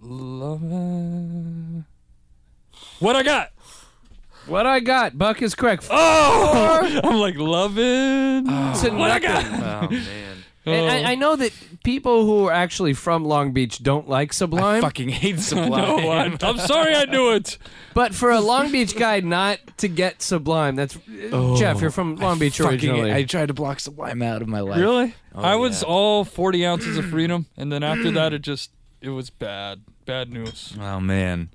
Love. 0.00 1.84
What 3.00 3.16
I 3.16 3.22
got? 3.22 3.51
What 4.46 4.66
I 4.66 4.80
got, 4.80 5.16
Buck 5.16 5.42
is 5.42 5.54
correct. 5.54 5.86
Oh, 5.90 7.00
I'm 7.04 7.16
like 7.18 7.36
loving. 7.36 8.46
Oh. 8.48 8.80
to 8.82 8.90
what 8.90 9.10
I 9.10 9.18
nothing. 9.18 9.60
got? 9.60 9.84
Oh 9.84 9.90
man, 9.90 10.36
oh. 10.66 10.72
And 10.72 11.06
I, 11.06 11.12
I 11.12 11.14
know 11.16 11.34
that 11.36 11.52
people 11.82 12.24
who 12.24 12.46
are 12.46 12.52
actually 12.52 12.92
from 12.94 13.24
Long 13.24 13.52
Beach 13.52 13.82
don't 13.82 14.08
like 14.08 14.30
I 14.30 14.34
Sublime, 14.34 14.82
fucking 14.82 15.08
hate 15.08 15.38
Sublime. 15.40 15.70
No, 15.70 16.10
I, 16.10 16.36
I'm 16.42 16.58
sorry 16.58 16.94
I 16.94 17.04
knew 17.06 17.32
it. 17.32 17.58
but 17.94 18.14
for 18.14 18.30
a 18.30 18.40
Long 18.40 18.70
Beach 18.70 18.96
guy 18.96 19.20
not 19.20 19.58
to 19.78 19.88
get 19.88 20.22
Sublime, 20.22 20.76
that's 20.76 20.98
oh, 21.32 21.56
Jeff. 21.56 21.80
You're 21.80 21.90
from 21.90 22.16
Long 22.16 22.38
Beach 22.38 22.58
Fucking- 22.58 22.70
originally. 22.72 23.12
I 23.12 23.24
tried 23.24 23.48
to 23.48 23.54
block 23.54 23.80
Sublime 23.80 24.22
out 24.22 24.42
of 24.42 24.48
my 24.48 24.60
life. 24.60 24.78
Really? 24.78 25.14
Oh, 25.34 25.42
I 25.42 25.56
was 25.56 25.82
yeah. 25.82 25.88
all 25.88 26.24
40 26.24 26.66
ounces 26.66 26.96
of 26.96 27.06
freedom, 27.06 27.46
and 27.56 27.72
then 27.72 27.82
after 27.82 28.10
that, 28.12 28.32
it 28.32 28.42
just 28.42 28.70
it 29.00 29.10
was 29.10 29.30
bad, 29.30 29.80
bad 30.04 30.30
news. 30.30 30.76
Oh 30.80 31.00
man. 31.00 31.50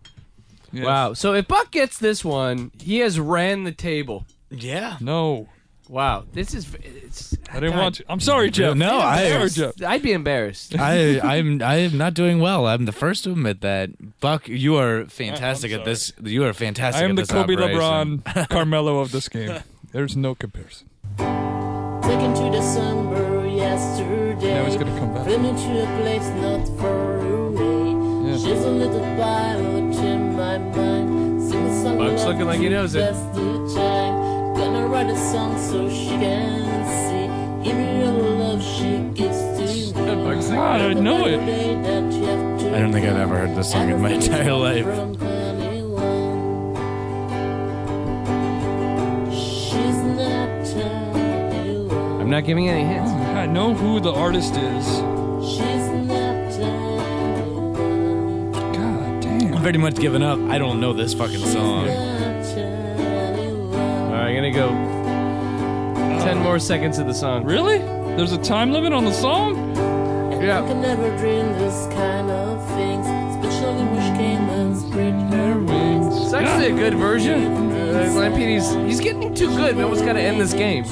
Yes. 0.71 0.85
Wow. 0.85 1.13
So 1.13 1.33
if 1.33 1.47
Buck 1.47 1.71
gets 1.71 1.97
this 1.97 2.23
one, 2.25 2.71
he 2.79 2.99
has 2.99 3.19
ran 3.19 3.63
the 3.63 3.71
table. 3.71 4.25
Yeah. 4.49 4.97
No, 5.01 5.47
Wow. 5.89 6.25
This 6.33 6.53
is. 6.53 6.67
It's, 6.83 7.37
I 7.49 7.61
didn't 7.61 7.77
want 7.77 7.95
to. 7.95 8.03
I'm 8.09 8.19
sorry, 8.19 8.51
Jeff. 8.51 8.75
No, 8.75 8.99
I- 8.99 9.47
I'd 9.85 10.01
be 10.01 10.11
embarrassed. 10.11 10.77
I 10.77 11.19
I'm 11.21 11.61
I 11.61 11.75
am 11.75 11.97
not 11.97 12.13
doing 12.13 12.39
well. 12.39 12.67
I'm 12.67 12.83
the 12.83 12.91
first 12.91 13.23
to 13.23 13.31
admit 13.31 13.61
that. 13.61 13.91
Buck, 14.19 14.49
you 14.49 14.75
are 14.75 15.05
fantastic 15.05 15.71
at 15.71 15.85
this. 15.85 16.11
You 16.21 16.43
are 16.43 16.51
fantastic. 16.51 17.01
I 17.01 17.05
am 17.05 17.17
at 17.17 17.25
the 17.27 17.33
Kobe 17.33 17.53
operation. 17.55 18.17
LeBron 18.19 18.49
Carmelo 18.49 18.99
of 18.99 19.13
this 19.13 19.29
game. 19.29 19.61
There's 19.93 20.17
no 20.17 20.35
comparison. 20.35 20.89
taken 21.17 22.33
to 22.35 22.51
December 22.51 23.47
yesterday. 23.47 24.55
Now 24.55 24.65
he's 24.65 24.75
gonna 24.75 24.99
come 24.99 25.13
back. 25.13 25.25
Been 28.43 28.45
to 28.45 28.45
a 28.45 28.45
place 28.45 28.45
not 28.45 28.45
far 28.45 28.45
away. 28.45 28.45
Yeah. 28.45 28.45
She's 28.55 28.65
a 28.65 28.69
little 28.69 29.01
pilot 29.17 29.95
in 30.05 30.35
my 30.35 30.57
mind. 30.59 31.43
Sing 31.43 31.65
a 31.65 31.81
song 31.83 31.97
Buck's 31.97 32.25
looking 32.25 32.45
like 32.45 32.59
he 32.59 32.65
to 32.65 32.69
knows 32.75 32.93
it. 32.95 33.13
the 33.33 33.73
time. 33.75 34.13
Gonna 34.55 34.87
write 34.87 35.07
a 35.07 35.17
song 35.17 35.57
so 35.57 35.89
she 35.89 36.09
can 36.09 36.85
see. 36.85 37.27
Give 37.69 37.77
me 37.77 38.03
all 38.05 38.13
the 38.13 38.29
love 38.29 38.61
she 38.63 38.97
gives 39.13 39.37
to 39.57 39.65
me. 39.65 39.91
Buck's 40.23 40.49
God, 40.49 40.81
I 40.81 40.93
know 40.93 41.25
it. 41.25 41.39
I 41.39 41.41
don't 42.79 42.91
think 42.91 43.07
I've 43.07 43.17
ever 43.17 43.37
heard 43.37 43.55
this 43.55 43.71
song 43.71 43.89
in 43.89 44.01
my 44.01 44.11
entire 44.11 44.53
life. 44.53 44.85
From 44.85 45.15
anyone. 45.61 46.75
She's 49.31 49.97
not 50.21 50.65
telling 50.65 51.65
you. 51.65 51.89
I'm 52.21 52.29
not 52.29 52.43
giving 52.45 52.69
any 52.69 52.83
hints. 52.83 53.11
I 53.11 53.45
know 53.47 53.73
who 53.73 53.99
the 53.99 54.11
artist 54.13 54.55
is. 54.55 55.01
Pretty 59.67 59.79
much 59.79 59.95
given 59.97 60.23
up. 60.23 60.39
I 60.49 60.57
don't 60.57 60.79
know 60.79 60.93
this 60.93 61.13
fucking 61.13 61.39
song. 61.39 61.89
All 61.89 61.89
right, 64.13 64.29
I'm 64.29 64.33
gonna 64.33 64.49
go. 64.49 64.69
Ten 66.23 66.37
more 66.37 66.57
seconds 66.57 66.99
of 66.99 67.05
the 67.05 67.13
song. 67.13 67.43
Really? 67.43 67.79
There's 68.15 68.31
a 68.31 68.37
time 68.37 68.71
limit 68.71 68.93
on 68.93 69.03
the 69.03 69.11
song? 69.11 69.75
Yeah. 70.41 70.63
I 70.63 70.67
can 70.69 70.81
never 70.81 71.09
dream 71.17 71.47
this 71.59 71.85
kind 71.93 72.31
of 72.31 72.65
things. 72.77 73.05
Especially 73.35 73.83
wish 73.87 74.17
came 74.17 74.47
and 74.51 74.77
spread 74.77 75.33
her 75.33 75.59
wings. 75.59 76.15
It's 76.15 76.33
actually 76.33 76.67
a 76.71 76.73
good 76.77 76.93
version. 76.93 77.43
Uh, 77.69 78.09
Lampete's 78.15 78.73
he's 78.73 79.01
getting 79.01 79.35
too 79.35 79.53
good. 79.57 79.75
We 79.75 79.83
almost 79.83 80.05
got 80.05 80.13
to 80.13 80.21
end 80.21 80.39
this 80.39 80.53
game. 80.53 80.85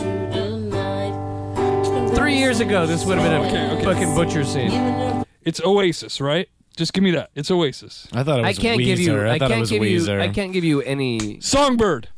Three 2.13 2.35
years 2.37 2.59
ago, 2.59 2.85
this 2.85 3.05
would 3.05 3.17
have 3.19 3.25
been 3.31 3.41
a 3.41 3.47
Okay, 3.47 3.71
okay. 3.77 3.85
fucking 3.85 4.13
butcher 4.15 4.43
scene. 4.43 5.23
It's 5.45 5.61
Oasis, 5.63 6.19
right? 6.19 6.49
Just 6.75 6.93
give 6.93 7.03
me 7.03 7.11
that. 7.11 7.29
It's 7.35 7.49
Oasis. 7.49 8.07
I 8.13 8.23
thought 8.23 8.39
it 8.39 8.45
I 8.45 8.49
was 8.49 8.59
can't 8.59 8.79
Weezer. 8.79 8.85
give 8.85 8.99
you. 8.99 9.19
I, 9.19 9.33
I, 9.35 9.39
thought 9.39 9.45
it 9.45 9.49
can't 9.49 9.59
was 9.61 9.69
give 9.69 9.83
you. 9.83 10.19
I 10.21 10.27
can't 10.29 10.53
give 10.53 10.63
you 10.63 10.81
any. 10.81 11.39
Songbird. 11.41 12.09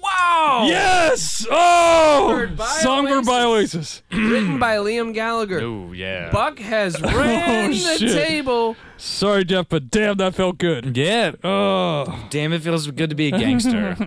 Wow. 0.00 0.64
Yes! 0.68 1.46
Oh! 1.50 2.28
Songbird 2.28 2.56
by 2.56 2.66
Songbird 2.66 3.26
by 3.26 3.42
Oasis. 3.42 4.02
Written 4.12 4.58
by 4.58 4.76
Liam 4.76 5.12
Gallagher. 5.12 5.60
Oh 5.60 5.92
yeah. 5.92 6.30
Buck 6.30 6.58
has 6.60 6.96
oh, 7.02 7.16
ran 7.16 7.70
the 7.70 7.76
shit. 7.76 8.12
table. 8.12 8.76
Sorry, 8.96 9.44
Jeff, 9.44 9.68
but 9.68 9.90
damn, 9.90 10.16
that 10.16 10.34
felt 10.34 10.58
good. 10.58 10.96
Yeah. 10.96 11.32
Oh. 11.44 12.26
Damn, 12.30 12.52
it 12.52 12.62
feels 12.62 12.88
good 12.90 13.10
to 13.10 13.16
be 13.16 13.28
a 13.28 13.30
gangster. 13.32 13.96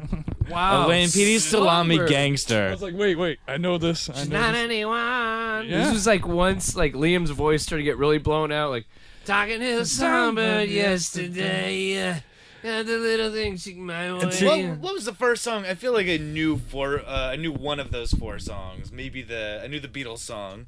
Wow. 0.49 0.85
a 0.85 0.89
Lane 0.89 1.07
PD 1.07 1.39
salami 1.39 1.95
Songbird. 1.95 2.09
I 2.09 2.11
gangster. 2.11 2.69
was 2.71 2.81
like, 2.81 2.93
wait, 2.93 3.15
wait. 3.15 3.39
I 3.47 3.55
know 3.55 3.77
this. 3.77 4.09
I 4.09 4.25
know 4.25 4.37
Not 4.37 4.51
this. 4.51 4.61
anyone. 4.61 4.97
Yeah. 4.99 5.85
This 5.85 5.93
was 5.93 6.05
like 6.05 6.27
once 6.27 6.75
like 6.75 6.91
Liam's 6.91 7.29
voice 7.29 7.63
started 7.63 7.83
to 7.83 7.89
get 7.89 7.97
really 7.97 8.17
blown 8.17 8.51
out, 8.51 8.69
like 8.69 8.85
talking 9.25 9.59
to 9.59 9.79
a 9.81 9.85
songbird 9.85 10.69
yesterday. 10.69 12.09
Uh, 12.09 12.15
yeah, 12.63 12.83
the 12.83 12.97
little 12.97 13.31
things 13.31 13.63
she 13.63 13.73
my 13.73 14.13
way. 14.13 14.67
What, 14.67 14.79
what 14.79 14.93
was 14.93 15.05
the 15.05 15.13
first 15.13 15.43
song? 15.43 15.65
I 15.65 15.73
feel 15.73 15.93
like 15.93 16.07
I 16.07 16.17
knew 16.17 16.57
four. 16.57 16.99
Uh, 16.99 17.31
I 17.31 17.35
knew 17.35 17.51
one 17.51 17.79
of 17.79 17.91
those 17.91 18.11
four 18.13 18.37
songs. 18.37 18.91
Maybe 18.91 19.23
the 19.23 19.61
I 19.63 19.67
knew 19.67 19.79
the 19.79 19.87
Beatles 19.87 20.19
song. 20.19 20.67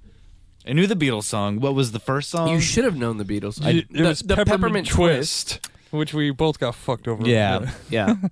I 0.65 0.73
knew 0.73 0.87
the 0.87 0.95
Beatles 0.95 1.25
song. 1.25 1.59
What 1.59 1.75
was 1.75 1.91
the 1.91 1.99
first 1.99 2.29
song? 2.29 2.49
You 2.49 2.61
should 2.61 2.85
have 2.85 2.95
known 2.95 3.17
the 3.17 3.25
Beatles. 3.25 3.61
Y- 3.61 3.69
it 3.69 3.91
the, 3.91 4.03
was 4.03 4.21
the 4.21 4.35
Peppermint, 4.43 4.87
Twist, 4.87 5.67
which 5.93 6.13
we 6.13 6.31
both 6.31 6.59
got 6.59 6.73
fucked 6.75 7.07
over. 7.07 7.27
Yeah. 7.27 7.71
Yeah. 7.89 8.15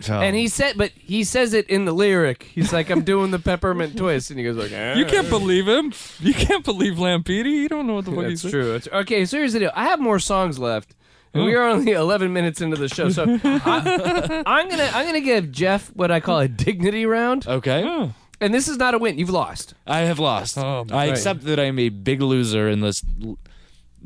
So- 0.00 0.20
And 0.20 0.36
he 0.36 0.44
um, 0.44 0.48
said, 0.48 0.78
but 0.78 0.92
he 0.92 1.24
says 1.24 1.52
it 1.54 1.68
in 1.68 1.84
the 1.84 1.92
lyric. 1.92 2.44
He's 2.44 2.72
like, 2.72 2.88
"I'm 2.88 3.02
doing 3.02 3.32
the 3.32 3.40
peppermint 3.40 3.96
twist," 3.96 4.30
and 4.30 4.38
he 4.38 4.44
goes 4.44 4.54
like, 4.56 4.70
You 4.70 4.76
eh. 5.04 5.08
can't 5.08 5.28
believe 5.28 5.66
him. 5.66 5.92
You 6.20 6.32
can't 6.34 6.64
believe 6.64 7.00
Lampede. 7.00 7.46
You 7.46 7.68
don't 7.68 7.88
know 7.88 7.94
what 7.94 8.04
the 8.04 8.12
fuck 8.12 8.20
That's 8.26 8.42
he's 8.42 8.52
true. 8.52 8.76
It's, 8.76 8.86
okay, 8.86 9.24
so 9.24 9.38
here's 9.38 9.54
the 9.54 9.58
deal. 9.58 9.72
I 9.74 9.86
have 9.86 9.98
more 9.98 10.20
songs 10.20 10.56
left. 10.60 10.94
And 11.34 11.44
we 11.44 11.56
Oh. 11.56 11.58
are 11.62 11.68
only 11.70 11.90
11 12.04 12.32
minutes 12.32 12.60
into 12.60 12.76
the 12.76 12.88
show, 12.88 13.08
so 13.08 13.24
I, 13.44 14.42
I'm 14.46 14.68
gonna 14.70 14.88
I'm 14.94 15.04
gonna 15.04 15.20
give 15.20 15.50
Jeff 15.50 15.88
what 15.96 16.12
I 16.12 16.20
call 16.20 16.38
a 16.38 16.46
dignity 16.46 17.04
round, 17.04 17.48
okay. 17.48 17.82
Oh. 17.84 18.14
and 18.40 18.54
this 18.54 18.68
is 18.68 18.76
not 18.76 18.94
a 18.94 18.98
win. 18.98 19.18
You've 19.18 19.30
lost. 19.30 19.74
I 19.84 19.98
have 20.02 20.20
lost. 20.20 20.56
Oh, 20.58 20.86
I 20.92 20.94
right. 20.94 21.08
accept 21.10 21.42
that 21.46 21.58
I'm 21.58 21.80
a 21.80 21.88
big 21.88 22.22
loser 22.22 22.68
in 22.68 22.82
this 22.82 23.02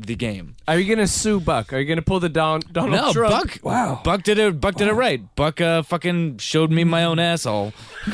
the 0.07 0.15
game. 0.17 0.57
Are 0.69 0.79
you 0.79 0.93
gonna 0.95 1.07
sue 1.07 1.41
Buck? 1.41 1.73
Are 1.73 1.79
you 1.79 1.87
gonna 1.87 2.03
pull 2.03 2.21
the 2.21 2.29
Don, 2.29 2.61
Donald 2.73 2.93
No, 2.93 3.13
Trump? 3.13 3.33
Buck. 3.33 3.59
Wow. 3.63 4.01
Buck 4.05 4.23
did 4.23 4.39
it. 4.39 4.61
Buck 4.61 4.75
did 4.77 4.89
it 4.89 4.93
right. 4.95 5.23
Buck 5.37 5.61
uh, 5.61 5.83
fucking 5.83 6.39
showed 6.39 6.71
me 6.71 6.85
my 6.85 7.05
own 7.05 7.19
asshole. 7.19 7.71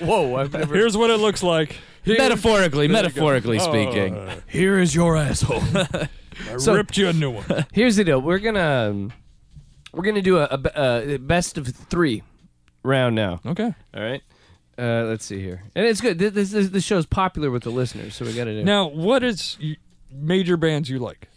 Whoa! 0.00 0.36
I've 0.36 0.52
never. 0.52 0.74
Here's 0.74 0.96
what 0.96 1.10
it 1.10 1.18
looks 1.18 1.42
like. 1.42 1.76
metaphorically, 2.06 2.88
metaphorically 2.88 3.58
Oh. 3.60 3.70
speaking. 3.70 4.28
Here 4.48 4.78
is 4.78 4.94
your 4.94 5.16
asshole. 5.16 5.62
I 5.74 6.56
So- 6.58 6.74
ripped 6.74 6.96
you 6.96 7.08
a 7.08 7.12
new 7.12 7.30
one. 7.30 7.66
Here's 7.72 7.96
the 7.96 8.04
deal. 8.04 8.20
We're 8.20 8.38
gonna 8.38 8.90
um, 8.90 9.12
we're 9.92 10.02
gonna 10.04 10.22
do 10.22 10.38
a, 10.38 10.44
a 10.44 10.58
be- 10.58 10.70
uh, 10.74 11.18
best 11.18 11.56
of 11.58 11.68
three 11.68 12.22
round 12.82 13.14
now. 13.14 13.40
Okay. 13.46 13.72
All 13.94 14.02
right. 14.02 14.22
Uh, 14.76 15.04
let's 15.06 15.24
see 15.24 15.40
here, 15.40 15.62
and 15.76 15.86
it's 15.86 16.00
good. 16.00 16.18
This, 16.18 16.32
this, 16.32 16.50
this 16.50 16.68
this 16.70 16.84
show's 16.84 17.06
popular 17.06 17.48
with 17.48 17.62
the 17.62 17.70
listeners, 17.70 18.16
so 18.16 18.24
we 18.24 18.32
got 18.34 18.46
to 18.46 18.54
do. 18.58 18.64
Now, 18.64 18.88
what 18.88 19.22
is 19.22 19.56
y- 19.62 19.76
major 20.14 20.56
bands 20.56 20.88
you 20.88 20.98
like? 20.98 21.28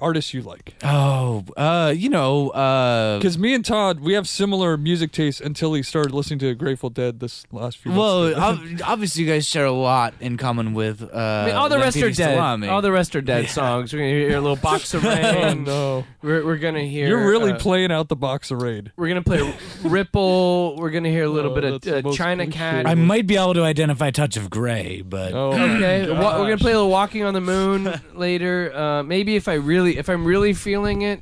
Artists 0.00 0.32
you 0.34 0.42
like? 0.42 0.74
Oh, 0.82 1.44
uh, 1.56 1.92
you 1.96 2.08
know, 2.08 2.50
uh, 2.50 3.18
Because 3.18 3.38
me 3.38 3.54
and 3.54 3.64
Todd, 3.64 4.00
we 4.00 4.14
have 4.14 4.28
similar 4.28 4.76
music 4.76 5.12
tastes 5.12 5.40
until 5.40 5.74
he 5.74 5.82
started 5.82 6.12
listening 6.12 6.38
to 6.40 6.54
Grateful 6.54 6.90
Dead 6.90 7.20
this 7.20 7.44
last 7.52 7.78
few 7.78 7.92
well, 7.92 8.30
months. 8.36 8.82
ob- 8.82 8.82
obviously 8.92 9.24
you 9.24 9.30
guys 9.30 9.46
share 9.46 9.66
a 9.66 9.72
lot 9.72 10.14
in 10.20 10.36
common 10.36 10.74
with. 10.74 11.02
Uh, 11.02 11.16
I 11.16 11.46
mean, 11.46 11.54
all 11.54 11.68
the 11.68 11.78
rest 11.78 11.96
are 11.96 12.00
Lampete's 12.00 12.18
dead. 12.18 12.34
Salami. 12.34 12.68
All 12.68 12.82
the 12.82 12.92
rest 12.92 13.14
are 13.16 13.20
dead 13.20 13.48
songs. 13.48 13.92
We're 13.92 13.98
gonna 14.00 14.10
hear 14.10 14.36
a 14.38 14.40
little 14.40 14.56
box 14.56 14.94
of 14.94 15.04
rain. 15.04 15.24
oh 15.24 15.54
no! 15.54 16.04
We're, 16.22 16.44
we're 16.44 16.56
gonna 16.58 16.80
hear. 16.84 17.08
You're 17.08 17.26
really 17.28 17.52
uh, 17.52 17.58
playing 17.58 17.92
out 17.92 18.08
the 18.08 18.16
box 18.16 18.50
of 18.50 18.62
raid. 18.62 18.92
We're 18.96 19.08
gonna 19.08 19.22
play 19.22 19.54
Ripple. 19.84 20.76
We're 20.78 20.90
gonna 20.90 21.08
hear 21.10 21.24
a 21.24 21.28
little 21.28 21.52
Oh, 21.52 21.54
bit 21.54 21.62
that's 21.70 21.84
the 21.84 21.98
of 21.98 22.04
uh, 22.04 22.08
most 22.08 22.16
China 22.16 22.46
Cat. 22.46 22.86
I 22.86 22.94
might 22.94 23.26
be 23.26 23.36
able 23.36 23.54
to 23.54 23.62
identify 23.64 24.10
Touch 24.10 24.36
of 24.36 24.48
Grey, 24.50 25.02
but 25.02 25.32
Oh, 25.32 25.50
Okay, 25.52 26.06
my 26.06 26.20
wa- 26.20 26.38
we're 26.38 26.44
gonna 26.44 26.58
play 26.58 26.72
a 26.72 26.76
little 26.76 26.90
"Walking 26.90 27.24
on 27.24 27.34
the 27.34 27.40
Moon" 27.40 28.00
later. 28.14 28.72
Uh, 28.74 29.02
maybe 29.02 29.36
if 29.36 29.48
I 29.48 29.54
really, 29.54 29.89
if 29.96 30.08
I'm 30.08 30.24
really 30.24 30.52
feeling 30.54 31.02
it, 31.02 31.20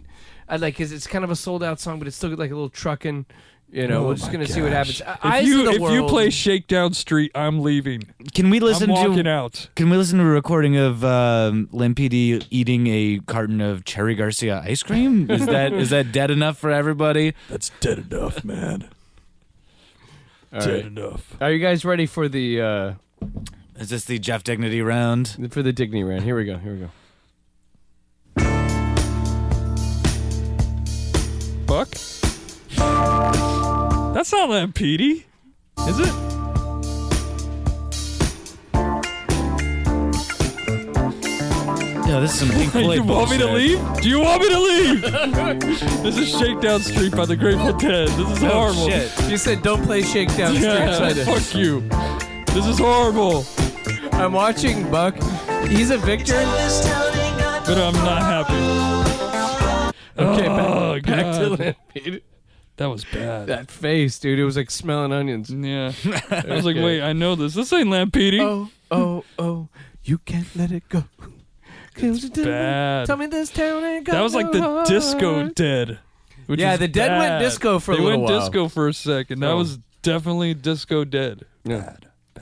I'd 0.48 0.60
like 0.60 0.74
because 0.74 0.92
it's 0.92 1.06
kind 1.06 1.24
of 1.24 1.30
a 1.30 1.36
sold 1.36 1.62
out 1.62 1.80
song, 1.80 1.98
but 1.98 2.08
it's 2.08 2.16
still 2.16 2.30
like 2.30 2.50
a 2.50 2.54
little 2.54 2.70
trucking 2.70 3.26
You 3.70 3.86
know, 3.86 4.04
Oh 4.04 4.08
we're 4.08 4.14
just 4.14 4.28
my 4.28 4.32
gonna 4.32 4.46
see 4.46 4.62
what 4.62 4.72
gosh. 4.72 5.00
happens. 5.00 5.18
If 5.18 5.24
Eyes 5.24 5.46
you 5.46 5.60
of 5.60 5.64
the 5.66 5.72
if 5.72 5.92
you 5.92 6.00
world. 6.00 6.08
play 6.10 6.30
Shakedown 6.30 6.94
Street, 6.94 7.30
I'm 7.34 7.60
leaving. 7.60 8.02
Can 8.34 8.48
we 8.48 8.60
listen 8.60 8.88
I'm 8.90 8.96
walking 8.96 9.24
to? 9.24 9.30
out. 9.30 9.68
Can 9.76 9.90
we 9.90 9.96
listen 9.98 10.18
to 10.18 10.24
a 10.24 10.28
recording 10.28 10.76
of 10.76 11.04
um, 11.04 11.68
Lim 11.72 11.94
PD 11.94 12.46
eating 12.50 12.86
a 12.86 13.20
carton 13.26 13.60
of 13.60 13.84
Cherry 13.84 14.14
Garcia 14.14 14.62
ice 14.64 14.82
cream? 14.82 15.30
Is 15.30 15.44
that 15.46 15.72
is 15.74 15.90
that 15.90 16.12
dead 16.12 16.30
enough 16.30 16.56
for 16.56 16.70
everybody? 16.70 17.34
That's 17.50 17.70
dead 17.80 18.10
enough, 18.10 18.42
man. 18.42 18.88
All 20.50 20.60
dead 20.60 20.72
right. 20.72 20.84
enough. 20.86 21.36
Are 21.42 21.52
you 21.52 21.58
guys 21.58 21.84
ready 21.84 22.06
for 22.06 22.26
the 22.26 22.62
uh, 22.62 22.94
Is 23.78 23.90
this 23.90 24.06
the 24.06 24.18
Jeff 24.18 24.42
Dignity 24.44 24.80
round? 24.80 25.36
for 25.52 25.62
the 25.62 25.74
dignity 25.74 26.02
round? 26.04 26.22
Here 26.22 26.36
we 26.36 26.44
go. 26.46 26.56
Here 26.56 26.72
we 26.72 26.78
go. 26.80 26.90
Buck. 31.68 31.90
That's 34.14 34.32
not 34.32 34.48
Lampede, 34.48 35.24
is 35.86 36.00
it? 36.00 36.14
Yeah, 42.08 42.20
this 42.20 42.32
is 42.32 42.38
some 42.38 42.48
Pink 42.56 42.72
Floyd 42.72 42.96
you 42.96 43.04
want 43.04 43.30
me 43.30 43.36
to 43.36 43.52
leave? 43.52 44.00
Do 44.00 44.08
you 44.08 44.20
want 44.20 44.40
me 44.40 44.48
to 44.48 44.58
leave? 44.58 45.02
this 46.02 46.16
is 46.16 46.30
Shakedown 46.30 46.80
Street 46.80 47.14
by 47.14 47.26
the 47.26 47.36
Grateful 47.36 47.74
Dead. 47.74 48.08
This 48.08 48.30
is 48.30 48.44
oh, 48.44 48.48
horrible. 48.48 49.30
You 49.30 49.36
said 49.36 49.62
don't 49.62 49.82
play 49.82 50.00
Shakedown 50.00 50.54
Street. 50.54 50.64
Yeah, 50.64 50.96
so 50.96 51.04
I 51.04 51.12
did. 51.12 51.26
fuck 51.26 51.54
you. 51.54 51.80
This 52.54 52.66
is 52.66 52.78
horrible. 52.78 53.44
I'm 54.12 54.32
watching 54.32 54.90
Buck. 54.90 55.16
He's 55.68 55.90
a 55.90 55.98
victor. 55.98 56.42
But 57.66 57.76
I'm 57.76 57.92
not 57.92 58.22
happy. 58.22 59.18
Okay, 60.18 60.48
Oh, 60.48 60.67
back, 61.04 61.24
back 61.24 61.34
to 61.40 61.48
God. 61.56 61.58
Lampede. 61.94 62.22
That 62.76 62.86
was 62.86 63.04
bad. 63.04 63.48
That 63.48 63.70
face, 63.70 64.18
dude. 64.20 64.38
It 64.38 64.44
was 64.44 64.56
like 64.56 64.70
smelling 64.70 65.12
onions. 65.12 65.50
yeah. 65.50 65.92
I 66.30 66.44
was 66.54 66.64
like, 66.64 66.76
Okay. 66.76 66.84
wait, 66.84 67.02
I 67.02 67.12
know 67.12 67.34
this. 67.34 67.54
This 67.54 67.72
ain't 67.72 67.88
Lampede. 67.88 68.40
Oh, 68.40 68.70
oh, 68.90 69.24
oh. 69.38 69.68
You 70.04 70.18
can't 70.18 70.46
let 70.56 70.70
it 70.70 70.88
go. 70.88 71.04
bad. 72.00 73.06
Tell 73.06 73.16
me 73.16 73.26
this 73.26 73.50
town 73.50 73.84
ain't 73.84 74.04
got 74.06 74.12
That 74.12 74.22
was 74.22 74.34
like 74.34 74.46
no 74.46 74.52
the 74.52 74.60
heart. 74.62 74.86
disco 74.88 75.48
dead. 75.48 75.98
which 76.46 76.60
Yeah, 76.60 76.74
is 76.74 76.78
the 76.78 76.88
Dead 76.88 77.10
went 77.18 77.30
bad. 77.32 77.38
disco 77.40 77.78
for 77.78 77.92
a 77.92 77.96
they 77.96 78.02
little 78.02 78.20
went 78.20 78.30
while. 78.30 78.40
disco 78.40 78.68
for 78.68 78.88
a 78.88 78.94
second. 78.94 79.40
That 79.40 79.50
Oh. 79.50 79.56
was 79.58 79.78
definitely 80.02 80.54
disco 80.54 81.04
dead. 81.04 81.44
Yeah. 81.64 81.96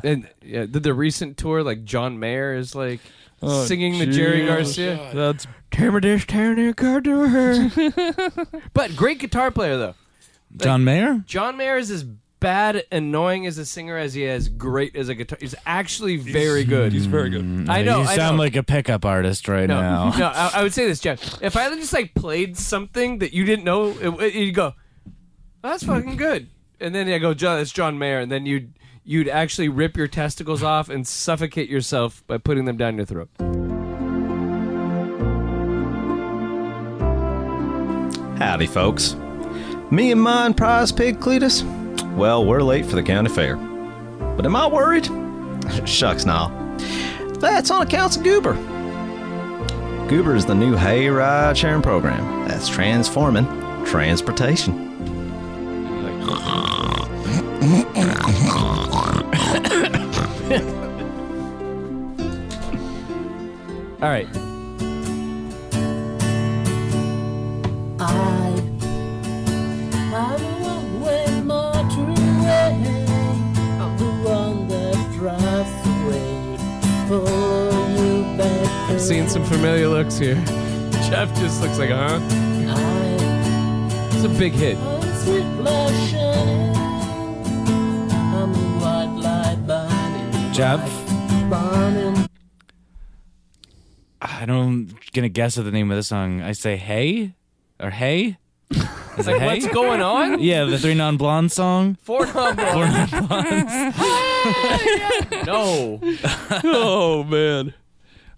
And 0.04 0.28
yeah, 0.42 0.66
the, 0.68 0.80
the 0.80 0.94
recent 0.94 1.36
tour, 1.36 1.62
like 1.62 1.84
John 1.84 2.18
Mayer 2.18 2.54
is 2.54 2.74
like 2.74 3.00
Oh, 3.42 3.64
singing 3.66 3.98
the 3.98 4.06
Jerry 4.06 4.40
jeez. 4.40 4.46
Garcia. 4.46 5.10
Oh, 5.12 5.16
That's 5.32 5.46
Tell 5.70 5.92
me 5.92 6.00
this 6.00 6.24
town 6.24 6.58
ain't 6.58 6.76
got 6.76 7.02
but 8.72 8.96
great 8.96 9.18
guitar 9.18 9.50
player 9.50 9.76
though. 9.76 9.94
John 10.56 10.84
Mayer? 10.84 11.22
John 11.26 11.56
Mayer 11.58 11.76
is 11.76 11.90
as 11.90 12.04
bad, 12.40 12.84
annoying 12.92 13.46
as 13.46 13.58
a 13.58 13.66
singer 13.66 13.98
as 13.98 14.14
he 14.14 14.24
is 14.24 14.48
great 14.48 14.96
as 14.96 15.08
a 15.10 15.14
guitar. 15.14 15.36
He's 15.40 15.54
actually 15.66 16.16
very 16.16 16.64
good. 16.64 16.92
he's 16.92 17.06
very 17.06 17.28
good. 17.28 17.40
I 17.68 17.82
mm, 17.82 17.84
know. 17.84 17.98
You 18.02 18.08
I 18.08 18.16
sound 18.16 18.36
know. 18.36 18.42
like 18.42 18.56
a 18.56 18.62
pickup 18.62 19.04
artist 19.04 19.48
right 19.48 19.66
no, 19.68 19.80
now. 19.80 20.10
no. 20.16 20.26
I, 20.28 20.50
I 20.54 20.62
would 20.62 20.72
say 20.72 20.86
this, 20.86 21.00
Jeff. 21.00 21.42
If 21.42 21.56
I 21.56 21.68
just 21.74 21.92
like 21.92 22.14
played 22.14 22.56
something 22.56 23.18
that 23.18 23.32
you 23.34 23.44
didn't 23.44 23.64
know, 23.64 23.88
it, 23.90 24.08
it- 24.22 24.34
you'd 24.34 24.54
go, 24.54 24.74
"Oh, 25.06 25.12
"That's 25.62 25.82
fucking 25.84 26.16
good," 26.16 26.48
and 26.80 26.94
then 26.94 27.08
I 27.08 27.18
go, 27.18 27.34
"John, 27.34 27.60
it's 27.60 27.72
John 27.72 27.98
Mayer," 27.98 28.20
and 28.20 28.30
then 28.32 28.46
you'd 28.46 28.72
you'd 29.06 29.28
actually 29.28 29.68
rip 29.68 29.96
your 29.96 30.08
testicles 30.08 30.62
off 30.62 30.88
and 30.88 31.06
suffocate 31.06 31.70
yourself 31.70 32.24
by 32.26 32.36
putting 32.36 32.64
them 32.64 32.76
down 32.76 32.96
your 32.96 33.06
throat. 33.06 33.28
Howdy, 38.38 38.66
folks. 38.66 39.16
Me 39.90 40.10
and 40.10 40.20
mine 40.20 40.52
prize 40.52 40.92
pig 40.92 41.20
Cletus? 41.20 41.62
Well, 42.16 42.44
we're 42.44 42.62
late 42.62 42.84
for 42.84 42.96
the 42.96 43.02
county 43.02 43.30
fair. 43.30 43.56
But 43.56 44.44
am 44.44 44.56
I 44.56 44.66
worried? 44.66 45.06
Shucks, 45.88 46.26
nah. 46.26 46.48
That's 47.38 47.70
on 47.70 47.86
account 47.86 48.16
of 48.16 48.24
Goober. 48.24 48.54
Goober 50.08 50.34
is 50.34 50.44
the 50.46 50.54
new 50.54 50.74
hay 50.74 51.08
ride 51.08 51.56
sharing 51.56 51.82
program 51.82 52.48
that's 52.48 52.68
transforming 52.68 53.46
transportation. 53.84 54.84
You 57.66 57.82
back. 78.38 78.90
I'm 78.90 78.98
seeing 78.98 79.28
some 79.28 79.44
familiar 79.44 79.88
looks 79.88 80.18
here. 80.18 80.34
Jeff 81.08 81.34
just 81.36 81.62
looks 81.62 81.78
like, 81.78 81.90
huh? 81.90 82.20
It's 84.12 84.24
a 84.24 84.28
big 84.28 84.52
hit. 84.52 84.76
Burning. 90.56 90.58
Jeff? 92.16 92.30
I 94.20 94.44
don't 94.46 94.90
gonna 95.12 95.28
guess 95.28 95.56
at 95.58 95.64
the 95.64 95.70
name 95.70 95.90
of 95.90 95.96
the 95.96 96.02
song. 96.02 96.40
I 96.42 96.52
say 96.52 96.76
hey 96.76 97.34
or 97.80 97.90
hey. 97.90 98.38
Is 98.70 99.28
it 99.28 99.38
hey? 99.38 99.60
What's 99.60 99.66
going 99.68 100.02
on? 100.02 100.40
Yeah, 100.40 100.64
the 100.64 100.78
three 100.78 100.94
non 100.94 101.16
blonde 101.16 101.52
song. 101.52 101.96
Four 102.02 102.26
non 102.26 102.56
No. 105.46 106.00
oh 106.64 107.24
man. 107.24 107.74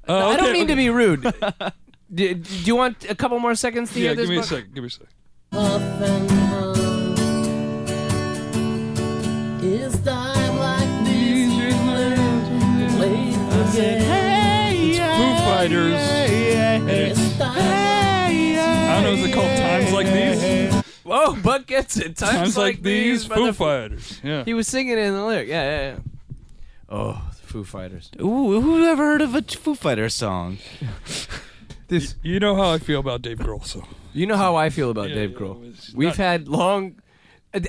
Uh, 0.08 0.28
I 0.28 0.36
don't 0.36 0.44
okay, 0.46 0.52
mean 0.52 0.66
to 0.68 0.76
be 0.76 0.88
rude. 0.90 1.22
do, 2.14 2.34
do 2.34 2.54
you 2.64 2.76
want 2.76 3.08
a 3.10 3.14
couple 3.14 3.38
more 3.38 3.54
seconds 3.54 3.92
to 3.92 4.00
Yeah, 4.00 4.14
hear 4.14 4.16
this? 4.16 4.22
give 4.24 4.30
me 4.30 4.36
a 4.36 4.40
Buck? 4.40 4.48
second. 4.48 4.74
Give 4.74 4.84
me 4.84 4.88
a 4.88 4.90
second. 4.90 5.08
Like 20.04 20.12
These? 20.12 20.74
Whoa, 21.04 21.36
Buck 21.36 21.66
gets 21.66 21.96
it. 21.96 22.16
Times, 22.16 22.32
Times 22.36 22.56
like 22.56 22.82
these, 22.82 23.26
by 23.26 23.34
Foo 23.36 23.46
the- 23.46 23.52
Fighters. 23.52 24.20
Yeah. 24.22 24.44
He 24.44 24.54
was 24.54 24.68
singing 24.68 24.92
it 24.92 24.98
in 24.98 25.14
the 25.14 25.24
lyric. 25.24 25.48
Yeah, 25.48 25.62
yeah, 25.64 25.90
yeah. 25.92 25.98
Oh, 26.90 27.30
the 27.40 27.46
Foo 27.46 27.64
Fighters. 27.64 28.10
Ooh, 28.20 28.60
who 28.60 28.84
ever 28.84 29.02
heard 29.04 29.22
of 29.22 29.34
a 29.34 29.42
Foo 29.42 29.74
Fighters 29.74 30.14
song? 30.14 30.58
This, 31.88 32.16
You 32.22 32.38
know 32.38 32.54
how 32.54 32.68
I 32.70 32.78
feel 32.78 33.00
about 33.00 33.22
Dave 33.22 33.38
Grohl, 33.38 33.64
so 33.64 33.82
you 34.12 34.26
know 34.26 34.36
how 34.36 34.56
I 34.56 34.68
feel 34.68 34.90
about 34.90 35.08
Yeah, 35.08 35.14
Dave 35.14 35.30
yeah, 35.32 35.38
Grohl. 35.38 35.70
it's 35.70 35.94
We've 35.94 36.08
not- 36.08 36.16
had 36.18 36.46
long, 36.46 37.00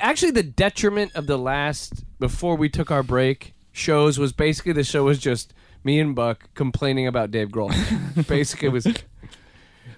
actually, 0.02 0.32
the 0.32 0.44
detriment 0.44 1.16
of 1.16 1.26
the 1.26 1.38
last 1.38 2.04
before 2.20 2.58
we 2.58 2.68
took 2.68 2.92
our 2.92 3.02
break 3.02 3.54
shows 3.72 4.20
was 4.20 4.34
basically 4.34 4.74
the 4.74 4.84
show 4.84 5.06
was 5.06 5.20
just 5.20 5.54
me 5.86 6.02
and 6.02 6.14
Buck 6.16 6.50
complaining 6.54 7.08
about 7.08 7.32
Dave 7.32 7.48
Grohl. 7.48 7.72
basically, 8.28 8.68
it 8.68 8.72
was 8.72 8.88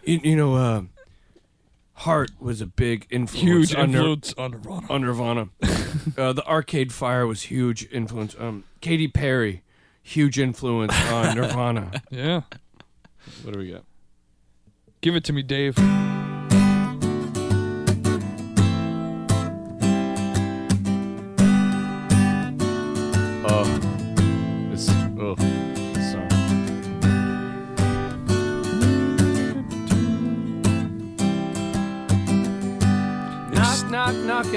you, 0.03 0.19
you 0.23 0.35
know, 0.35 0.53
uh, 0.55 0.81
Heart 1.93 2.31
was 2.39 2.61
a 2.61 2.65
big 2.65 3.05
influence. 3.09 3.41
huge 3.69 3.75
on 3.75 3.93
influence 3.93 4.33
on 4.37 4.51
Nirvana. 4.51 4.87
on 4.89 5.01
Nirvana. 5.01 5.49
uh, 6.17 6.33
the 6.33 6.43
Arcade 6.47 6.91
Fire 6.91 7.27
was 7.27 7.43
huge 7.43 7.87
influence. 7.91 8.35
Um, 8.39 8.63
Katy 8.81 9.07
Perry, 9.09 9.61
huge 10.01 10.39
influence 10.39 10.93
on 11.11 11.35
Nirvana. 11.37 12.01
Yeah. 12.09 12.41
What 13.43 13.53
do 13.53 13.59
we 13.59 13.71
got? 13.71 13.83
Give 15.01 15.15
it 15.15 15.23
to 15.25 15.33
me, 15.33 15.43
Dave. 15.43 15.75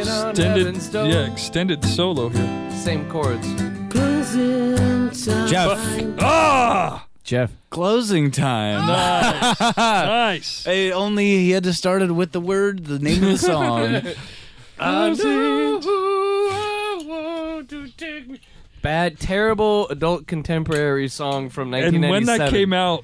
Extended, 0.08 0.66
heaven's 0.66 0.88
door. 0.88 1.06
yeah, 1.06 1.30
extended 1.32 1.84
solo 1.84 2.28
here. 2.28 2.70
Same 2.72 3.08
chords. 3.10 3.46
closing 3.90 5.10
time. 5.10 5.48
Jeff. 5.48 5.78
Ah, 6.20 7.06
Jeff. 7.22 7.50
Closing 7.70 8.30
time. 8.30 8.86
nice. 8.86 9.60
nice. 9.76 10.64
Hey, 10.64 10.92
only 10.92 11.24
he 11.24 11.50
had 11.52 11.64
to 11.64 11.72
start 11.72 12.02
it 12.02 12.12
with 12.12 12.32
the 12.32 12.40
word, 12.40 12.84
the 12.84 12.98
name 12.98 13.22
of 13.24 13.30
the 13.30 13.38
song. 13.38 14.02
I'm 14.78 15.14
saying- 15.14 15.82
who 15.82 16.48
I 16.50 17.04
want 17.06 17.70
to 17.70 17.88
take 17.88 18.28
me. 18.28 18.40
Bad, 18.82 19.18
terrible 19.18 19.88
adult 19.88 20.26
contemporary 20.26 21.08
song 21.08 21.48
from 21.48 21.72
And 21.72 21.84
1997. 21.84 22.10
when 22.10 22.38
that 22.38 22.50
came 22.50 22.72
out, 22.74 23.02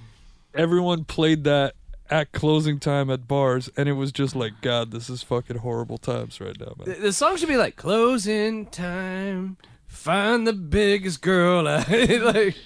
everyone 0.55 1.05
played 1.05 1.45
that 1.45 1.75
at 2.11 2.33
closing 2.33 2.79
time 2.81 3.09
at 3.11 3.29
bars, 3.29 3.71
and 3.77 3.89
it 3.89 3.93
was 3.93 4.11
just 4.13 4.35
like, 4.35 4.61
God, 4.61 4.91
this 4.91 5.09
is 5.09 5.23
fucking 5.23 5.59
horrible 5.59 5.97
times 5.99 6.41
right 6.41 6.59
now, 6.59 6.75
The, 6.79 6.91
man. 6.91 7.01
the 7.03 7.13
song 7.13 7.37
should 7.37 7.49
be 7.49 7.57
like 7.57 7.77
closing 7.77 8.67
time. 8.67 9.57
Find 9.87 10.47
the 10.47 10.53
biggest 10.53 11.21
girl. 11.23 11.67
I 11.69 11.83
like. 12.23 12.57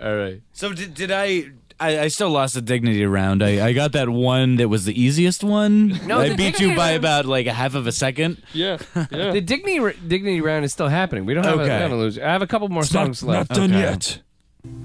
All 0.00 0.16
right. 0.16 0.40
So 0.52 0.72
did, 0.72 0.94
did 0.94 1.10
I, 1.12 1.50
I? 1.78 1.98
I 2.00 2.08
still 2.08 2.30
lost 2.30 2.54
the 2.54 2.60
dignity 2.62 3.06
round. 3.06 3.42
I, 3.42 3.68
I 3.68 3.72
got 3.72 3.92
that 3.92 4.08
one 4.08 4.56
that 4.56 4.68
was 4.68 4.84
the 4.84 5.00
easiest 5.00 5.44
one. 5.44 5.88
No, 6.06 6.18
I 6.20 6.30
the 6.30 6.34
beat 6.34 6.44
you 6.60 6.68
dignity 6.68 6.76
by 6.76 6.86
round- 6.92 6.96
about 6.98 7.26
like 7.26 7.46
a 7.46 7.52
half 7.52 7.74
of 7.76 7.86
a 7.86 7.92
second. 7.92 8.42
Yeah, 8.52 8.78
yeah. 9.12 9.30
The 9.32 9.40
dignity 9.40 9.96
dignity 10.06 10.40
round 10.40 10.64
is 10.64 10.72
still 10.72 10.88
happening. 10.88 11.24
We 11.24 11.34
don't 11.34 11.44
have, 11.44 11.54
a, 11.54 11.58
we 11.58 11.64
Okay. 11.64 11.78
have 11.78 11.92
a 11.92 11.96
loser. 11.96 12.24
I 12.24 12.32
have 12.32 12.42
a 12.42 12.46
couple 12.48 12.68
more 12.68 12.82
It's 12.82 12.92
not, 12.92 13.04
songs 13.06 13.22
not 13.22 13.32
left. 13.32 13.50
done 13.54 13.70
Okay. 13.72 13.80
yet. 13.80 14.18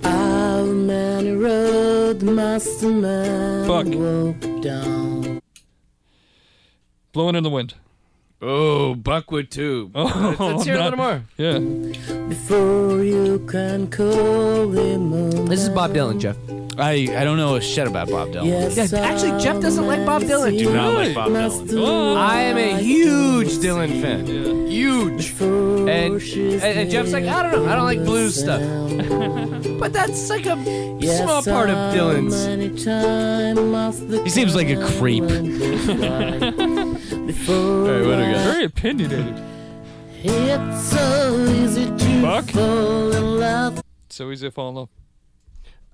How 0.04 0.64
many 0.66 1.32
road 1.32 1.79
must 2.18 2.84
a 2.84 2.88
man 2.88 3.68
Fuck. 3.68 3.88
walk 3.88 4.62
down? 4.64 5.40
Blowing 7.14 7.36
in 7.36 7.44
the 7.44 7.50
wind. 7.50 7.76
Oh, 8.42 8.96
Buckwood 8.96 9.52
too. 9.52 9.92
Oh, 9.94 10.36
Let's 10.40 10.64
hear 10.66 10.76
a 10.78 10.84
little 10.84 10.98
more. 10.98 11.24
Yeah. 11.38 11.60
Before 12.30 13.04
you 13.04 13.40
can 13.50 13.90
call 13.90 14.72
him 14.72 15.46
This 15.48 15.62
is 15.62 15.70
Bob. 15.70 15.94
Dylan, 15.94 16.20
Jeff. 16.20 16.38
I 16.80 17.08
I 17.16 17.24
don't 17.24 17.38
know 17.38 17.56
a 17.56 17.62
shit 17.62 17.88
about 17.88 18.10
Bob 18.10 18.30
Dylan. 18.30 18.48
Yes, 18.48 18.92
Yeah, 18.92 19.00
actually, 19.02 19.42
Jeff 19.44 19.62
doesn't 19.62 19.86
like 19.86 20.06
Bob 20.06 20.22
Dylan. 20.24 20.58
Do 20.58 20.74
not 20.74 20.94
like 20.94 21.14
Bob 21.14 21.30
Dylan. 21.32 21.78
Oh. 21.80 22.16
I 22.16 22.42
am 22.42 22.58
a 22.58 22.78
huge 22.82 23.50
Dylan 23.58 24.02
fan. 24.02 24.26
Huge. 24.68 25.34
And, 25.42 26.22
and, 26.22 26.64
and 26.80 26.90
Jeff's 26.92 27.12
like, 27.12 27.26
I 27.26 27.44
don't 27.44 27.52
know. 27.66 27.72
I 27.72 27.76
don't 27.76 27.86
like 27.86 28.04
blues 28.04 28.40
stuff. 28.40 28.62
But 29.80 29.94
that's 29.94 30.30
like 30.30 30.46
a 30.46 30.58
Yes, 31.00 31.24
small 31.24 31.42
part 31.42 31.70
of 31.70 31.78
Dylan's. 31.96 32.46
many 32.46 32.68
times 32.84 33.60
must 33.62 34.10
the 34.10 34.22
He 34.24 34.30
seems 34.30 34.54
like 34.54 34.68
a 34.70 34.76
creep. 34.98 35.24
Alright, 35.24 36.42
what 36.42 38.18
do 38.18 38.26
we 38.26 38.34
got? 38.34 38.44
Very 38.54 38.66
opinionated. 38.66 39.42
It's 40.22 40.84
so 40.84 41.46
easy 41.46 41.86
to 41.86 42.22
Buck? 42.22 42.46
fall 42.50 43.12
in 43.14 43.40
love. 43.40 43.82
So 44.10 44.30
easy 44.32 44.48
to 44.48 44.52
fall 44.52 44.70
in 44.70 44.76
love. 44.76 44.90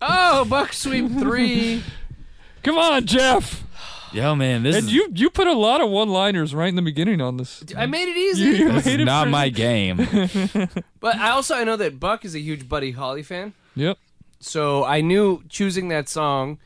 Oh, 0.01 0.45
Buck 0.45 0.73
Sweep 0.73 1.10
3. 1.12 1.84
Come 2.63 2.77
on, 2.77 3.05
Jeff. 3.05 3.63
Yo, 4.12 4.34
man, 4.36 4.63
this 4.63 4.75
And 4.77 4.86
is, 4.86 4.93
you 4.93 5.10
you 5.13 5.29
put 5.29 5.45
a 5.47 5.53
lot 5.53 5.81
of 5.81 5.89
one-liners 5.89 6.55
right 6.55 6.69
in 6.69 6.75
the 6.75 6.81
beginning 6.81 7.19
on 7.21 7.36
this. 7.38 7.63
I 7.75 7.86
made 7.86 8.08
it 8.08 8.15
easy. 8.17 8.43
you 8.45 8.71
this 8.71 8.86
made 8.86 9.01
it 9.01 9.05
not 9.05 9.23
pretty- 9.23 9.31
my 9.31 9.49
game. 9.49 9.97
But 11.01 11.17
I 11.17 11.31
also 11.31 11.55
I 11.55 11.63
know 11.65 11.75
that 11.75 11.99
Buck 11.99 12.23
is 12.25 12.34
a 12.34 12.39
huge 12.39 12.67
Buddy 12.69 12.91
Holly 12.91 13.23
fan. 13.23 13.53
Yep. 13.75 13.97
So 14.39 14.84
I 14.86 15.01
knew 15.01 15.43
choosing 15.49 15.89
that 15.89 16.08
song, 16.08 16.60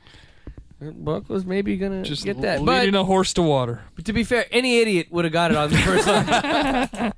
Buck 0.79 1.27
was 1.27 1.43
maybe 1.43 1.75
gonna 1.75 2.03
Just 2.03 2.23
get 2.23 2.39
that. 2.41 2.61
leading 2.61 2.91
But, 2.93 2.99
a 2.99 3.03
horse 3.03 3.33
to 3.33 3.41
water. 3.41 3.81
but 3.95 4.05
to 4.05 4.13
be 4.13 4.23
fair, 4.23 4.45
any 4.51 4.79
idiot 4.79 5.07
would 5.09 5.25
have 5.25 5.33
got 5.33 5.49
it 5.51 5.57
on 5.57 5.71
the 5.71 5.77
first 5.77 6.07
line. 6.07 7.13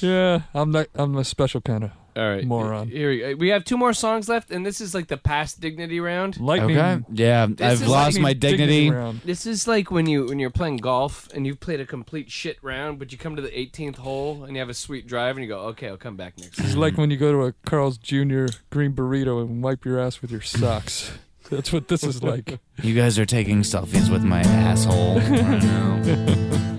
Yeah, 0.00 0.40
I'm 0.54 0.70
not. 0.70 0.86
I'm 0.94 1.16
a 1.16 1.24
special 1.24 1.60
kind 1.60 1.84
of 1.84 1.90
All 2.18 2.28
right, 2.28 2.44
Moron. 2.44 2.88
Here 2.88 3.10
we, 3.10 3.18
go. 3.20 3.34
we 3.36 3.48
have 3.50 3.64
two 3.64 3.76
more 3.76 3.92
songs 3.92 4.28
left, 4.28 4.50
and 4.50 4.66
this 4.66 4.80
is 4.80 4.92
like 4.92 5.06
the 5.06 5.16
past 5.16 5.60
dignity 5.60 6.00
round. 6.00 6.40
lightning. 6.40 6.76
Okay. 6.76 7.04
Yeah, 7.12 7.44
I've 7.44 7.60
is 7.82 7.86
lost 7.86 8.16
like- 8.16 8.22
my 8.22 8.32
dignity. 8.32 8.90
round. 8.90 9.20
This 9.24 9.46
is 9.46 9.68
like 9.68 9.90
when 9.92 10.06
you 10.06 10.26
when 10.26 10.40
you're 10.40 10.50
playing 10.50 10.78
golf 10.78 11.28
and 11.32 11.46
you've 11.46 11.60
played 11.60 11.78
a 11.78 11.86
complete 11.86 12.28
shit 12.30 12.58
round, 12.60 12.98
but 12.98 13.12
you 13.12 13.18
come 13.18 13.36
to 13.36 13.42
the 13.42 13.50
18th 13.50 13.96
hole 13.98 14.42
and 14.42 14.54
you 14.54 14.58
have 14.58 14.68
a 14.68 14.74
sweet 14.74 15.06
drive 15.06 15.36
and 15.36 15.44
you 15.44 15.48
go, 15.48 15.60
okay, 15.68 15.88
I'll 15.88 15.96
come 15.96 16.16
back 16.16 16.36
next. 16.38 16.58
It's 16.58 16.74
like 16.74 16.98
when 16.98 17.10
you 17.12 17.16
go 17.16 17.30
to 17.30 17.42
a 17.44 17.52
Carl's 17.64 17.98
Jr. 17.98 18.46
green 18.70 18.94
burrito 18.94 19.40
and 19.40 19.62
wipe 19.62 19.84
your 19.84 20.00
ass 20.00 20.20
with 20.20 20.32
your 20.32 20.40
socks. 20.40 21.12
That's 21.50 21.72
what 21.72 21.86
this 21.88 22.02
is 22.02 22.22
like. 22.22 22.58
You 22.82 22.94
guys 22.94 23.18
are 23.18 23.24
taking 23.26 23.62
selfies 23.62 24.10
with 24.10 24.22
my 24.24 24.40
asshole. 24.40 25.20
right 25.20 25.62
now. 25.62 26.64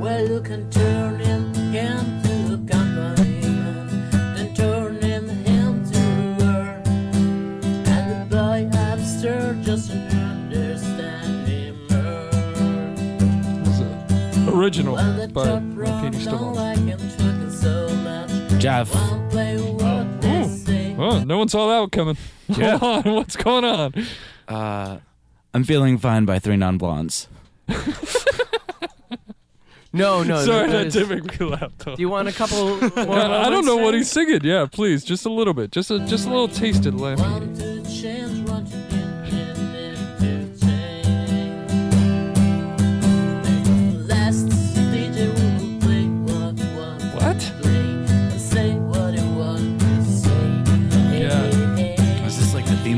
Well, 0.00 0.28
you 0.28 0.40
can 0.42 0.68
turn 0.70 1.20
like 16.54 16.78
him 16.78 16.98
talking 16.98 17.50
so 17.50 17.88
much. 17.96 18.60
Jeff, 18.60 18.94
Won't 18.94 19.30
play 19.30 19.56
what 19.58 20.20
they 20.22 20.44
say. 20.48 20.96
Oh, 20.98 21.24
no 21.24 21.38
one 21.38 21.48
saw 21.48 21.68
that 21.68 21.80
one 21.80 21.90
coming. 21.90 22.16
Yeah. 22.48 22.78
Hold 22.78 23.06
on, 23.06 23.14
what's 23.14 23.36
going 23.36 23.64
on? 23.64 23.94
uh, 24.48 24.98
I'm 25.54 25.64
feeling 25.64 25.98
fine 25.98 26.24
by 26.24 26.38
three 26.38 26.56
non 26.56 26.78
blondes. 26.78 27.28
No, 29.94 30.22
no. 30.22 30.42
Sorry, 30.42 30.68
that 30.68 30.72
that 30.72 30.86
is- 30.86 30.94
did 30.94 31.08
make 31.10 31.38
me 31.38 31.44
laugh. 31.46 31.70
Though. 31.76 31.94
Do 31.96 32.00
you 32.00 32.08
want 32.08 32.26
a 32.26 32.32
couple 32.32 32.78
more? 32.80 32.90
I, 32.96 33.42
I 33.42 33.50
don't 33.50 33.50
moments 33.50 33.66
know 33.66 33.76
what 33.76 33.92
he's 33.92 34.10
singing. 34.10 34.40
Yeah, 34.42 34.64
please, 34.72 35.04
just 35.04 35.26
a 35.26 35.30
little 35.30 35.52
bit, 35.52 35.70
just 35.70 35.90
a 35.90 35.98
just 36.06 36.24
a 36.26 36.30
little 36.30 36.48
taste 36.48 36.86
of 36.86 36.98
Lamb. 36.98 37.18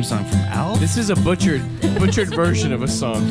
Song 0.05 0.25
from 0.25 0.39
Alf? 0.41 0.79
This 0.81 0.97
is 0.97 1.11
a 1.11 1.17
butchered, 1.17 1.63
butchered 1.99 2.29
version 2.35 2.73
of 2.73 2.83
a 2.83 2.89
song. 2.89 3.25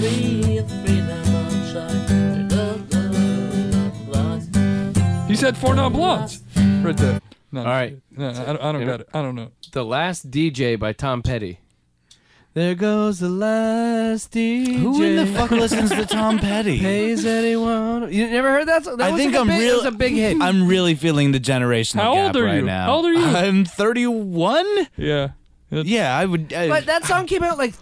He 5.27 5.36
said 5.36 5.57
four 5.57 5.73
non 5.75 5.93
blondes 5.93 6.41
right 6.83 6.95
there. 6.97 7.19
No, 7.51 7.62
All 7.62 7.65
right. 7.67 7.97
no, 8.12 8.29
I, 8.29 8.33
don't- 8.33 8.62
I 8.62 8.71
don't 8.71 8.86
got 8.86 9.01
it. 9.01 9.09
I 9.13 9.21
don't 9.21 9.36
know. 9.36 9.51
The 9.71 9.83
Last 9.86 10.29
DJ 10.31 10.77
by 10.77 10.93
Tom 10.93 11.21
Petty. 11.21 11.59
There 12.53 12.75
goes 12.75 13.19
the 13.19 13.29
last 13.29 14.31
DJ. 14.31 14.75
Who 14.77 15.01
in 15.01 15.15
the 15.15 15.25
fuck 15.25 15.49
listens 15.49 15.89
to 15.89 16.05
Tom 16.05 16.38
Petty? 16.38 16.79
pays 16.79 17.25
anyone? 17.25 18.13
You 18.13 18.29
never 18.29 18.51
heard 18.51 18.67
that? 18.67 18.83
song? 18.83 18.97
That 18.97 19.07
I 19.07 19.12
was 19.12 19.19
think 19.19 19.31
like 19.33 19.39
a 19.39 19.41
I'm 19.41 19.47
big, 19.47 19.59
real. 19.59 19.73
It 19.73 19.77
was 19.77 19.86
a 19.86 19.91
big 19.91 20.13
hit. 20.13 20.38
I'm 20.39 20.67
really 20.67 20.93
feeling 20.93 21.31
the 21.31 21.39
generational 21.39 22.01
How 22.03 22.13
gap 22.13 22.25
old 22.27 22.38
are 22.38 22.43
right 22.45 22.55
you? 22.57 22.62
now. 22.62 22.86
How 22.86 22.93
old 22.93 23.05
are 23.07 23.13
you? 23.13 23.25
I'm 23.25 23.65
31. 23.65 24.65
Yeah. 24.97 25.29
That's- 25.73 25.88
Yeah, 25.88 26.15
I 26.17 26.25
would. 26.25 26.53
I, 26.53 26.67
but 26.69 26.86
that 26.86 27.05
song 27.05 27.25
came 27.27 27.43
out 27.43 27.57
like 27.57 27.73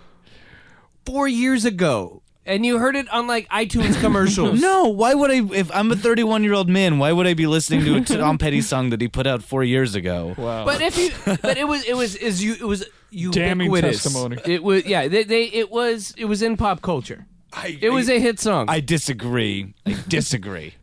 four 1.06 1.28
years 1.28 1.66
ago, 1.66 2.22
and 2.46 2.66
you 2.66 2.78
heard 2.80 2.96
it 2.96 3.08
on 3.10 3.28
like 3.28 3.48
iTunes 3.50 4.00
commercials. 4.02 4.60
no, 4.70 4.86
why 4.86 5.14
would 5.14 5.32
I? 5.32 5.42
If 5.54 5.72
I'm 5.74 5.92
a 5.92 5.96
31 5.96 6.44
year 6.44 6.54
old 6.54 6.70
man, 6.70 7.00
why 7.00 7.12
would 7.12 7.28
I 7.28 7.34
be 7.34 7.48
listening 7.48 7.84
to 7.86 7.96
a 7.98 8.02
Tom 8.20 8.38
Petty 8.38 8.62
song 8.62 8.90
that 8.92 9.02
he 9.02 9.08
put 9.08 9.28
out 9.28 9.44
four 9.44 9.64
years 9.64 9.96
ago? 9.96 10.36
Wow. 10.38 10.66
But 10.66 10.82
if 10.82 10.98
you, 10.98 11.12
but 11.42 11.58
it 11.58 11.68
was, 11.68 11.84
it 11.86 11.96
was, 11.96 12.16
is 12.16 12.44
you, 12.44 12.54
it 12.54 12.64
was 12.66 12.86
Damning 13.32 13.68
ubiquitous. 13.68 14.04
testimony. 14.04 14.38
It 14.46 14.64
was, 14.64 14.86
yeah. 14.86 15.08
They, 15.08 15.24
they, 15.24 15.44
it 15.46 15.70
was, 15.70 16.14
it 16.18 16.26
was 16.26 16.42
in 16.42 16.56
pop 16.58 16.82
culture. 16.82 17.26
I, 17.54 17.78
It 17.82 17.90
was 17.90 18.10
a 18.10 18.18
hit 18.20 18.40
song. 18.40 18.68
I 18.70 18.80
disagree. 18.80 19.74
I 19.86 19.98
disagree. 20.08 20.76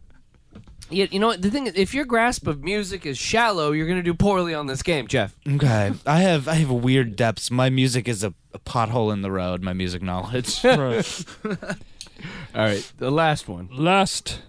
You, 0.91 1.09
you 1.11 1.19
know 1.19 1.29
what? 1.29 1.43
The 1.43 1.51
thing 1.51 1.67
is, 1.67 1.75
if 1.77 1.93
your 1.95 2.05
grasp 2.05 2.47
of 2.47 2.63
music 2.63 3.05
is 3.07 3.19
shallow, 3.19 3.73
you're 3.73 3.87
going 3.87 3.99
to 3.99 4.03
do 4.03 4.15
poorly 4.15 4.55
on 4.55 4.67
this 4.67 4.83
game, 4.83 5.07
Jeff. 5.07 5.35
Okay, 5.47 5.93
I 6.07 6.21
have 6.21 6.49
I 6.49 6.55
have 6.55 6.71
weird 6.71 7.17
depths. 7.17 7.51
My 7.51 7.71
music 7.71 8.09
is 8.09 8.25
a, 8.25 8.33
a 8.55 8.59
pothole 8.59 9.13
in 9.13 9.23
the 9.23 9.31
road. 9.31 9.63
My 9.63 9.73
music 9.73 10.03
knowledge. 10.03 10.63
right. 10.65 11.25
All 11.45 12.65
right, 12.65 12.93
the 12.99 13.11
last 13.11 13.49
one. 13.49 13.69
Last, 13.73 14.43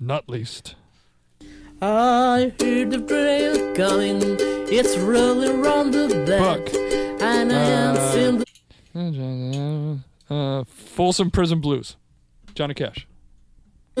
not 0.00 0.28
least. 0.28 0.74
I 1.80 2.52
hear 2.58 2.86
the 2.86 2.98
train 3.02 3.74
coming, 3.74 4.18
it's 4.68 4.96
rolling 4.96 5.60
round 5.60 5.92
the 5.92 6.08
back, 6.26 6.74
and 7.22 7.52
I 7.52 7.62
am 7.64 7.96
Uh, 7.96 8.12
seeing 8.12 8.38
the 8.38 10.00
Uh, 10.34 10.64
Folsom 10.64 11.30
Prison 11.30 11.60
Blues. 11.60 11.96
Johnny 12.54 12.72
Cash. 12.74 13.06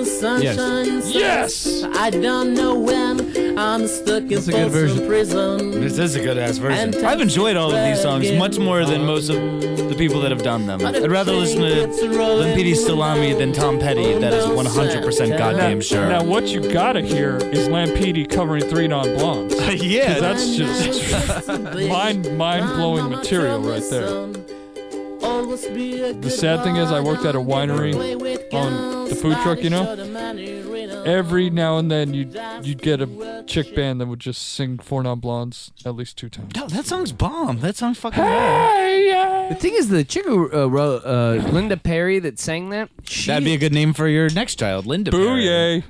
Sunshine. 0.04 1.00
Yes! 1.06 1.82
I 1.82 2.10
don't 2.10 2.52
know 2.52 2.78
when 2.78 3.58
I'm 3.58 3.86
stuck 3.86 4.24
in 4.24 4.28
That's 4.28 4.48
a 4.48 4.52
good 4.52 4.70
version. 4.70 4.98
Folsom 4.98 5.08
prison. 5.08 5.70
this 5.80 5.98
is 5.98 6.16
a 6.16 6.20
good 6.20 6.36
ass 6.36 6.58
version. 6.58 7.02
I've 7.04 7.20
enjoyed 7.20 7.56
all 7.56 7.74
of 7.74 7.82
these 7.82 8.02
songs 8.02 8.30
much 8.32 8.58
more 8.58 8.84
than 8.84 9.06
most 9.06 9.30
of 9.30 9.36
the 9.36 9.94
people 9.96 10.20
that 10.20 10.30
have 10.30 10.42
done 10.42 10.66
them. 10.66 10.84
I'd 10.84 11.10
rather 11.10 11.32
listen 11.32 11.60
to 11.62 11.86
than 11.86 12.54
Petey 12.54 12.72
Stalami 12.72 13.36
than 13.38 13.52
Tom 13.52 13.78
Petty. 13.78 14.18
That 14.18 14.34
is 14.34 14.44
100% 14.44 15.38
goddamn 15.38 15.80
sure. 15.80 16.08
Now, 16.08 16.22
what 16.22 16.48
you 16.48 16.70
gotta 16.70 17.00
hear 17.00 17.36
is 17.36 17.68
Lampede 17.68 18.28
covering 18.28 18.64
three 18.68 18.88
non 18.88 19.14
blondes. 19.16 19.54
yeah, 19.82 20.18
That's 20.18 20.56
just 20.56 21.48
mind 21.88 22.36
mind 22.36 22.66
blowing 22.76 23.08
material 23.08 23.60
right 23.60 23.82
there. 23.90 24.26
The 25.46 26.30
sad 26.30 26.62
thing 26.62 26.76
is 26.76 26.92
I 26.92 27.00
worked 27.00 27.24
at 27.24 27.34
a 27.34 27.40
winery 27.40 27.94
on 28.52 28.95
the 29.08 29.14
food 29.14 29.36
truck, 29.42 29.62
you 29.62 29.70
know? 29.70 29.84
every 31.04 31.50
now 31.50 31.78
and 31.78 31.90
then 31.90 32.14
you'd 32.14 32.38
you'd 32.62 32.82
get 32.82 33.00
a 33.00 33.44
chick 33.46 33.74
band 33.74 34.00
that 34.00 34.06
would 34.06 34.20
just 34.20 34.42
sing 34.42 34.78
Four 34.78 35.02
Non 35.02 35.20
Blondes 35.20 35.70
at 35.84 35.94
least 35.94 36.16
two 36.18 36.28
times. 36.28 36.54
No, 36.56 36.66
that 36.68 36.86
song's 36.86 37.12
bomb. 37.12 37.60
That 37.60 37.76
song's 37.76 37.98
fucking 37.98 38.22
Hey, 38.22 39.10
bomb. 39.12 39.48
The 39.50 39.54
thing 39.54 39.74
is, 39.74 39.88
the 39.88 40.04
chick 40.04 40.24
who 40.24 40.52
uh, 40.52 40.66
wrote 40.66 41.04
uh, 41.04 41.48
Linda 41.50 41.76
Perry 41.76 42.18
that 42.20 42.38
sang 42.38 42.70
that, 42.70 42.88
she, 43.04 43.28
That'd 43.28 43.44
be 43.44 43.54
a 43.54 43.58
good 43.58 43.72
name 43.72 43.92
for 43.92 44.08
your 44.08 44.28
next 44.30 44.56
child, 44.58 44.86
Linda. 44.86 45.10
Perry. 45.10 45.22
Booyah! 45.24 45.84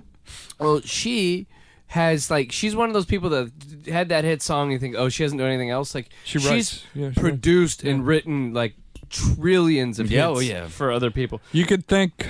well, 0.59 0.81
she 0.81 1.47
has 1.89 2.31
like 2.31 2.51
she's 2.53 2.75
one 2.75 2.89
of 2.89 2.95
those 2.95 3.07
people 3.07 3.31
that 3.31 3.51
had 3.87 4.09
that 4.09 4.25
hit 4.25 4.43
song. 4.43 4.71
You 4.73 4.79
think, 4.79 4.97
oh, 4.97 5.09
she 5.09 5.23
hasn't 5.23 5.39
done 5.39 5.49
anything 5.49 5.71
else. 5.71 5.95
Like 5.95 6.11
She 6.25 6.39
she's 6.39 6.51
writes. 6.51 6.85
Yeah, 6.95 7.11
she 7.13 7.21
produced 7.21 7.85
and 7.85 8.07
written 8.07 8.53
like 8.53 8.75
trillions 9.09 9.99
of 9.99 10.11
Yeah, 10.11 10.29
hits 10.29 10.39
oh, 10.39 10.41
yeah. 10.41 10.67
for 10.69 10.91
other 10.91 11.11
people. 11.11 11.41
You 11.53 11.65
could 11.65 11.87
thank 11.87 12.27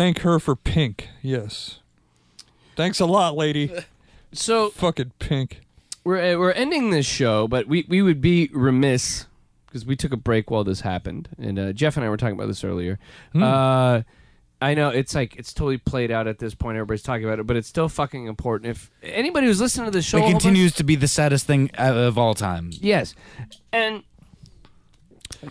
thank 0.00 0.20
her 0.20 0.38
for 0.40 0.56
Pink. 0.56 1.08
Yes. 1.20 1.80
Thanks 2.74 3.00
a 3.00 3.06
lot, 3.06 3.36
lady. 3.36 3.70
So 4.32 4.70
Fucking 4.70 5.10
Pink. 5.18 5.60
we're 6.04 6.34
uh, 6.34 6.38
we're 6.38 6.52
ending 6.52 6.90
this 6.90 7.04
show, 7.04 7.48
but 7.48 7.66
we 7.66 7.84
we 7.88 8.00
would 8.00 8.20
be 8.20 8.48
remiss 8.52 9.26
because 9.66 9.84
we 9.84 9.96
took 9.96 10.12
a 10.12 10.16
break 10.16 10.52
while 10.52 10.62
this 10.62 10.82
happened, 10.82 11.28
and 11.36 11.58
uh, 11.58 11.72
Jeff 11.72 11.96
and 11.96 12.06
I 12.06 12.08
were 12.08 12.16
talking 12.16 12.36
about 12.36 12.46
this 12.46 12.62
earlier. 12.62 13.00
Hmm. 13.32 13.42
Uh, 13.42 14.02
I 14.62 14.74
know 14.74 14.90
it's 14.90 15.16
like 15.16 15.34
it's 15.34 15.52
totally 15.52 15.78
played 15.78 16.12
out 16.12 16.28
at 16.28 16.38
this 16.38 16.54
point. 16.54 16.76
Everybody's 16.76 17.02
talking 17.02 17.24
about 17.24 17.40
it, 17.40 17.46
but 17.48 17.56
it's 17.56 17.66
still 17.66 17.88
fucking 17.88 18.26
important. 18.26 18.70
If 18.70 18.88
anybody 19.02 19.48
who's 19.48 19.60
listening 19.60 19.86
to 19.86 19.90
the 19.90 20.00
show, 20.00 20.18
It 20.18 20.20
a 20.20 20.22
whole 20.22 20.32
bunch- 20.34 20.42
continues 20.44 20.74
to 20.74 20.84
be 20.84 20.94
the 20.94 21.08
saddest 21.08 21.48
thing 21.48 21.72
uh, 21.76 21.92
of 21.92 22.16
all 22.16 22.34
time. 22.34 22.70
Yes, 22.72 23.16
and 23.72 24.04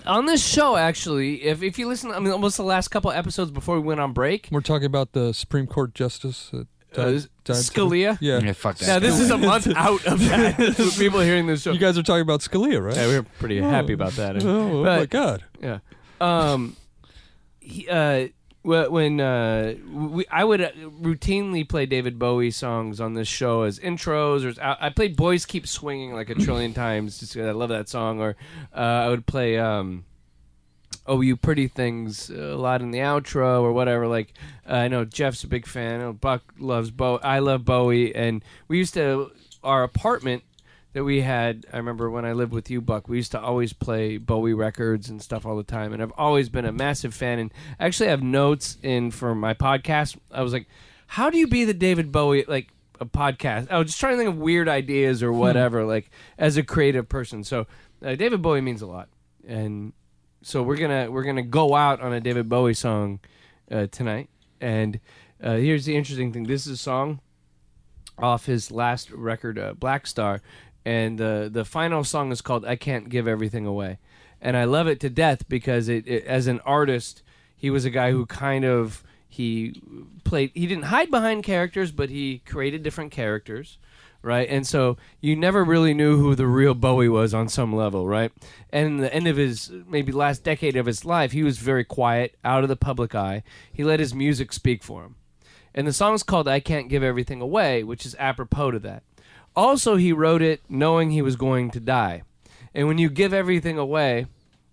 on 0.06 0.25
this 0.25 0.45
show, 0.45 0.75
actually, 0.75 1.43
if 1.43 1.62
if 1.63 1.78
you 1.80 1.88
listen, 1.88 2.12
I 2.12 2.19
mean, 2.19 2.32
almost 2.32 2.58
the 2.58 2.63
last 2.63 2.89
couple 2.89 3.12
episodes 3.12 3.52
before 3.52 3.75
we 3.75 3.82
went 3.86 3.99
on 3.99 4.13
break, 4.13 4.47
We're 4.52 4.62
talking 4.62 4.86
about 4.86 5.13
the 5.13 5.34
Supreme 5.34 5.67
Court 5.67 5.93
Justice 5.93 6.49
that 6.52 6.67
uh, 6.97 7.12
died- 7.12 7.28
died. 7.43 7.56
Scalia. 7.58 8.17
Yeah. 8.21 8.39
Yeah, 8.39 8.54
fuck 8.54 8.78
that. 8.78 8.88
Now 8.88 8.99
this 8.99 9.19
is 9.19 9.32
a 9.32 9.38
month 9.38 9.67
out 9.75 10.06
of 10.06 10.19
that. 10.30 10.56
for 10.75 10.99
people 10.99 11.19
hearing 11.19 11.47
this 11.47 11.62
show. 11.63 11.71
You 11.71 11.80
guys 11.80 11.97
are 11.97 12.04
talking 12.04 12.21
about 12.21 12.41
Scalia, 12.41 12.84
right? 12.84 12.95
yeah, 12.95 13.08
we 13.08 13.13
we're 13.19 13.23
pretty 13.39 13.60
happy 13.62 13.93
about 13.93 14.13
that. 14.13 14.43
Oh, 14.43 14.80
oh 14.80 14.84
But- 14.84 14.99
my 14.99 15.06
god. 15.06 15.43
Yeah. 15.62 15.80
Um, 16.21 16.75
he, 17.60 17.88
uh, 17.89 18.28
wh- 18.28 18.30
when 18.63 19.19
uh, 19.22 19.76
we, 19.91 20.26
I 20.30 20.43
would 20.43 20.62
uh, 20.62 20.72
routinely 21.02 21.67
play 21.67 21.86
David 21.86 22.19
Bowie 22.19 22.52
songs 22.52 23.00
on 23.00 23.13
this 23.13 23.28
show 23.28 23.63
as 23.63 23.80
intros, 23.80 24.43
or 24.43 24.62
I, 24.62 24.88
I 24.88 24.89
played 24.89 25.15
"Boys 25.15 25.45
Keep 25.45 25.65
Swinging" 25.67 26.13
like 26.13 26.30
a 26.30 26.36
trillion 26.36 26.74
times. 26.74 27.19
Just 27.19 27.36
'cause 27.36 27.45
I 27.45 27.52
love 27.52 27.69
that 27.69 27.88
song. 27.89 28.19
Or 28.19 28.36
uh, 28.76 28.80
I 28.80 29.08
would 29.10 29.26
play 29.26 29.58
um, 29.58 30.04
"Oh 31.08 31.22
You 31.22 31.38
Pretty 31.38 31.67
Things" 31.67 32.30
a 32.30 32.56
lot 32.58 32.82
in 32.82 32.91
the 32.91 33.00
outro 33.00 33.62
or 33.62 33.72
whatever. 33.72 34.08
Like 34.08 34.34
uh, 34.69 34.74
I 34.74 34.88
know 34.89 35.06
Jeff's 35.06 35.43
a 35.43 35.48
big 35.48 35.65
fan. 35.65 36.12
Buck 36.13 36.43
loves 36.60 36.91
Bowie. 36.91 37.22
I 37.24 37.39
love 37.39 37.63
Bowie, 37.63 38.13
and 38.13 38.43
we 38.67 38.78
used 38.78 38.93
to 38.95 39.32
our 39.63 39.84
apartment 39.84 40.43
that 40.93 41.04
we 41.04 41.21
had. 41.21 41.65
I 41.71 41.78
remember 41.78 42.10
when 42.10 42.25
I 42.25 42.34
lived 42.34 42.52
with 42.52 42.69
you, 42.69 42.82
Buck. 42.82 43.08
We 43.08 43.17
used 43.17 43.32
to 43.32 43.39
always 43.39 43.73
play 43.73 44.17
Bowie 44.17 44.54
records 44.54 45.10
and 45.10 45.21
stuff 45.21 45.45
all 45.45 45.56
the 45.56 45.63
time, 45.63 45.93
and 45.93 46.02
I've 46.02 46.13
always 46.17 46.49
been 46.49 46.65
a 46.65 46.71
massive 46.71 47.13
fan. 47.13 47.39
And 47.39 47.54
actually, 47.80 48.08
I 48.08 48.12
have 48.12 48.23
notes 48.23 48.78
in 48.82 49.12
for 49.12 49.36
my 49.36 49.54
podcast. 49.54 50.17
I 50.32 50.41
was 50.41 50.54
like, 50.54 50.67
"How 51.08 51.30
do 51.30 51.38
you 51.38 51.47
be 51.47 51.63
the 51.65 51.73
David 51.73 52.12
Bowie 52.12 52.45
like 52.47 52.69
a 52.99 53.06
podcast?" 53.06 53.69
I 53.69 53.78
was 53.78 53.88
just 53.88 53.99
trying 53.99 54.13
to 54.13 54.17
think 54.17 54.30
of 54.30 54.38
weird 54.38 54.67
ideas 54.67 55.21
or 55.21 55.32
whatever, 55.32 55.86
like 55.86 56.10
as 56.38 56.58
a 56.58 56.63
creative 56.63 57.08
person. 57.08 57.43
So 57.43 57.67
uh, 58.04 58.15
David 58.15 58.41
Bowie 58.41 58.62
means 58.62 58.82
a 58.82 58.88
lot, 58.88 59.10
and 59.47 59.93
so 60.41 60.63
we're 60.63 60.78
gonna 60.78 61.12
we're 61.12 61.23
gonna 61.23 61.43
go 61.43 61.75
out 61.75 62.02
on 62.02 62.13
a 62.13 62.19
David 62.19 62.49
Bowie 62.49 62.73
song 62.73 63.19
uh, 63.71 63.88
tonight. 63.88 64.30
And 64.62 64.99
uh, 65.41 65.56
here's 65.56 65.86
the 65.86 65.95
interesting 65.95 66.34
thing: 66.34 66.43
this 66.45 66.65
is 66.65 66.73
a 66.73 66.78
song 66.78 67.19
off 68.17 68.45
his 68.45 68.71
last 68.71 69.12
record, 69.12 69.58
uh, 69.58 69.73
Black 69.73 70.06
Star, 70.06 70.41
and 70.86 71.18
the 71.18 71.50
the 71.52 71.65
final 71.65 72.04
song 72.04 72.32
is 72.32 72.42
called 72.42 72.65
"I 72.65 72.76
Can't 72.76 73.10
Give 73.10 73.28
Everything 73.28 73.65
Away," 73.65 74.00
and 74.42 74.56
I 74.56 74.63
love 74.63 74.88
it 74.88 75.00
to 75.02 75.10
death 75.10 75.48
because 75.48 75.89
it, 75.89 76.08
it 76.08 76.26
as 76.26 76.48
an 76.48 76.60
artist, 76.62 77.24
he 77.56 77.70
was 77.70 77.86
a 77.86 77.89
guy 77.89 78.12
who 78.12 78.26
kind 78.26 78.65
of 78.65 79.04
he 79.28 79.82
played 80.24 80.52
he 80.54 80.68
didn't 80.68 80.86
hide 80.86 81.12
behind 81.12 81.44
characters, 81.44 81.92
but 81.92 82.10
he 82.10 82.39
created 82.46 82.84
different 82.84 83.12
characters. 83.12 83.78
Right, 84.22 84.50
and 84.50 84.68
so 84.68 84.98
you 85.22 85.38
never 85.38 85.63
really 85.63 85.94
knew 85.94 86.18
who 86.18 86.36
the 86.36 86.46
real 86.46 86.74
Bowie 86.74 87.08
was 87.08 87.34
on 87.34 87.48
some 87.48 87.74
level, 87.74 88.06
right? 88.06 88.34
And 88.70 89.00
the 89.00 89.13
end 89.13 89.28
of 89.28 89.38
his 89.38 89.72
maybe 89.88 90.12
last 90.12 90.44
decade 90.44 90.76
of 90.76 90.88
his 90.88 91.06
life, 91.06 91.32
he 91.32 91.42
was 91.42 91.58
very 91.58 91.86
quiet, 91.86 92.36
out 92.44 92.63
of 92.63 92.68
the 92.68 92.76
public 92.76 93.15
eye. 93.15 93.44
He 93.72 93.86
let 93.86 94.02
his 94.02 94.13
music 94.13 94.52
speak 94.52 94.84
for 94.84 95.04
him. 95.04 95.15
And 95.74 95.88
the 95.88 95.94
song's 95.94 96.24
called 96.24 96.50
I 96.50 96.60
Can't 96.60 96.89
Give 96.89 97.02
Everything 97.02 97.39
Away, 97.39 97.82
which 97.82 98.06
is 98.06 98.13
apropos 98.20 98.72
to 98.72 98.80
that. 98.80 99.04
Also, 99.55 99.95
he 99.95 100.13
wrote 100.13 100.41
it 100.41 100.62
knowing 100.69 101.12
he 101.12 101.21
was 101.21 101.35
going 101.35 101.71
to 101.71 101.79
die. 101.79 102.23
And 102.73 102.88
when 102.88 102.97
you 102.97 103.09
give 103.09 103.33
everything 103.33 103.77
away, 103.77 104.27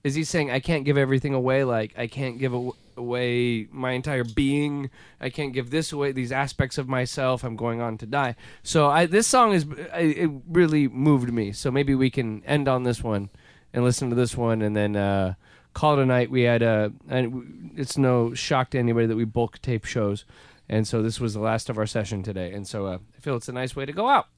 is 0.05 0.15
he 0.15 0.23
saying, 0.25 0.51
I 0.51 0.61
can't 0.61 0.85
give 0.85 0.99
everything 0.99 1.35
away? 1.35 1.65
Like, 1.65 1.93
I 1.99 2.07
can't 2.07 2.39
give 2.39 2.55
aw- 2.55 2.73
away 2.97 3.67
my 3.73 3.93
entire 3.93 4.23
being. 4.25 4.91
I 5.21 5.31
can't 5.31 5.53
give 5.53 5.71
this 5.71 5.93
away, 5.93 6.13
these 6.13 6.31
aspects 6.31 6.79
of 6.79 6.89
myself. 6.89 7.43
I'm 7.43 7.57
going 7.57 7.81
on 7.81 7.99
to 7.99 8.07
die. 8.07 8.37
So, 8.63 8.89
I, 8.89 9.07
this 9.07 9.27
song 9.27 9.53
is, 9.53 9.67
I- 9.93 10.01
it 10.01 10.31
really 10.49 10.89
moved 10.89 11.33
me. 11.33 11.53
So, 11.53 11.71
maybe 11.71 11.95
we 11.95 12.11
can 12.11 12.45
end 12.45 12.69
on 12.69 12.85
this 12.85 13.03
one 13.03 13.31
and 13.73 13.83
listen 13.83 14.11
to 14.11 14.17
this 14.17 14.37
one 14.37 14.63
and 14.63 14.77
then, 14.77 14.95
uh, 14.95 15.35
call 15.73 15.99
it 15.99 16.03
a 16.03 16.07
night. 16.07 16.31
We 16.31 16.43
had 16.43 16.63
uh, 16.63 16.89
and 17.09 17.73
it's 17.77 17.99
no 17.99 18.33
shock 18.33 18.71
to 18.71 18.79
anybody 18.79 19.07
that 19.07 19.17
we 19.17 19.25
bulk 19.25 19.61
tape 19.61 19.85
shows, 19.85 20.25
and 20.71 20.89
so 20.89 21.03
this 21.03 21.21
was 21.21 21.35
the 21.35 21.41
last 21.41 21.69
of 21.69 21.77
our 21.77 21.85
session 21.85 22.23
today. 22.23 22.51
And 22.55 22.67
so 22.67 22.87
uh, 22.87 22.99
I 23.15 23.21
feel 23.21 23.37
it's 23.37 23.51
a 23.51 23.53
nice 23.53 23.77
way 23.77 23.85
to 23.85 23.93
go 23.93 24.09
out. 24.09 24.29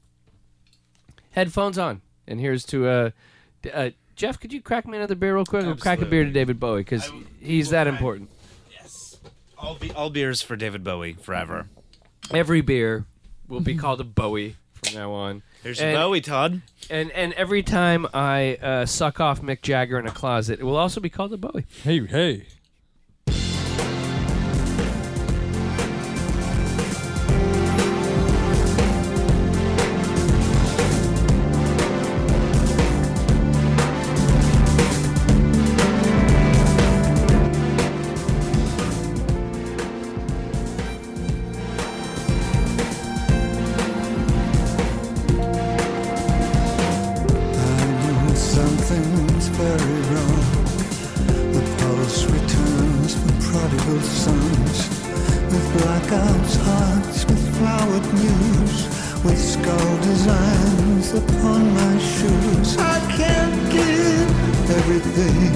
Headphones 1.39 1.79
on, 1.79 2.03
and 2.27 2.41
here's 2.41 2.65
to 2.67 2.89
uh, 2.89 3.11
uh, 3.73 3.91
Jeff. 4.17 4.41
Could 4.41 4.53
you 4.53 4.61
crack 4.61 4.89
me 4.89 4.97
another 4.97 5.15
beer 5.15 5.37
real 5.37 5.45
quick? 5.45 5.65
Or 5.65 5.77
crack 5.77 6.01
a 6.03 6.05
beer 6.05 6.25
to 6.25 6.31
David 6.33 6.59
Bowie 6.59 6.81
because 6.81 7.09
he's 7.41 7.71
that 7.71 7.87
important. 7.87 8.29
All, 9.57 9.77
be- 9.77 9.93
all 9.93 10.11
beers 10.11 10.43
for 10.43 10.57
David 10.57 10.83
Bowie 10.83 11.13
forever. 11.15 11.69
Every 12.33 12.61
beer 12.61 13.07
will 13.47 13.61
be 13.61 13.77
called 13.77 14.01
a 14.01 14.05
Bowie 14.05 14.57
from 14.73 14.95
now 14.95 15.13
on. 15.13 15.43
Here's 15.63 15.81
And- 15.81 15.95
Bowie, 15.97 16.21
Todd. 16.21 16.63
And 16.91 17.13
and 17.13 17.33
every 17.35 17.63
time 17.63 18.07
I 18.13 18.57
uh, 18.57 18.87
suck 18.87 19.21
off 19.21 19.41
Mick 19.41 19.63
Jagger 19.63 19.99
in 19.99 20.07
a 20.07 20.11
closet, 20.11 20.59
it 20.59 20.65
will 20.65 20.77
also 20.77 21.01
be 21.01 21.09
called 21.11 21.33
a 21.33 21.37
Bowie. 21.37 21.67
Hey, 21.85 22.05
hey. 22.05 22.47
With 59.25 59.39
skull 59.39 59.97
designs 60.03 61.13
upon 61.13 61.75
my 61.75 61.99
shoes. 61.99 62.77
I 62.79 63.01
can't 63.17 63.73
give 63.73 64.71
everything. 64.71 65.53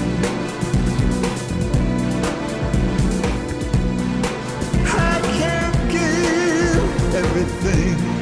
I 4.85 5.21
can't 5.39 5.91
give 5.91 7.15
everything. 7.15 8.12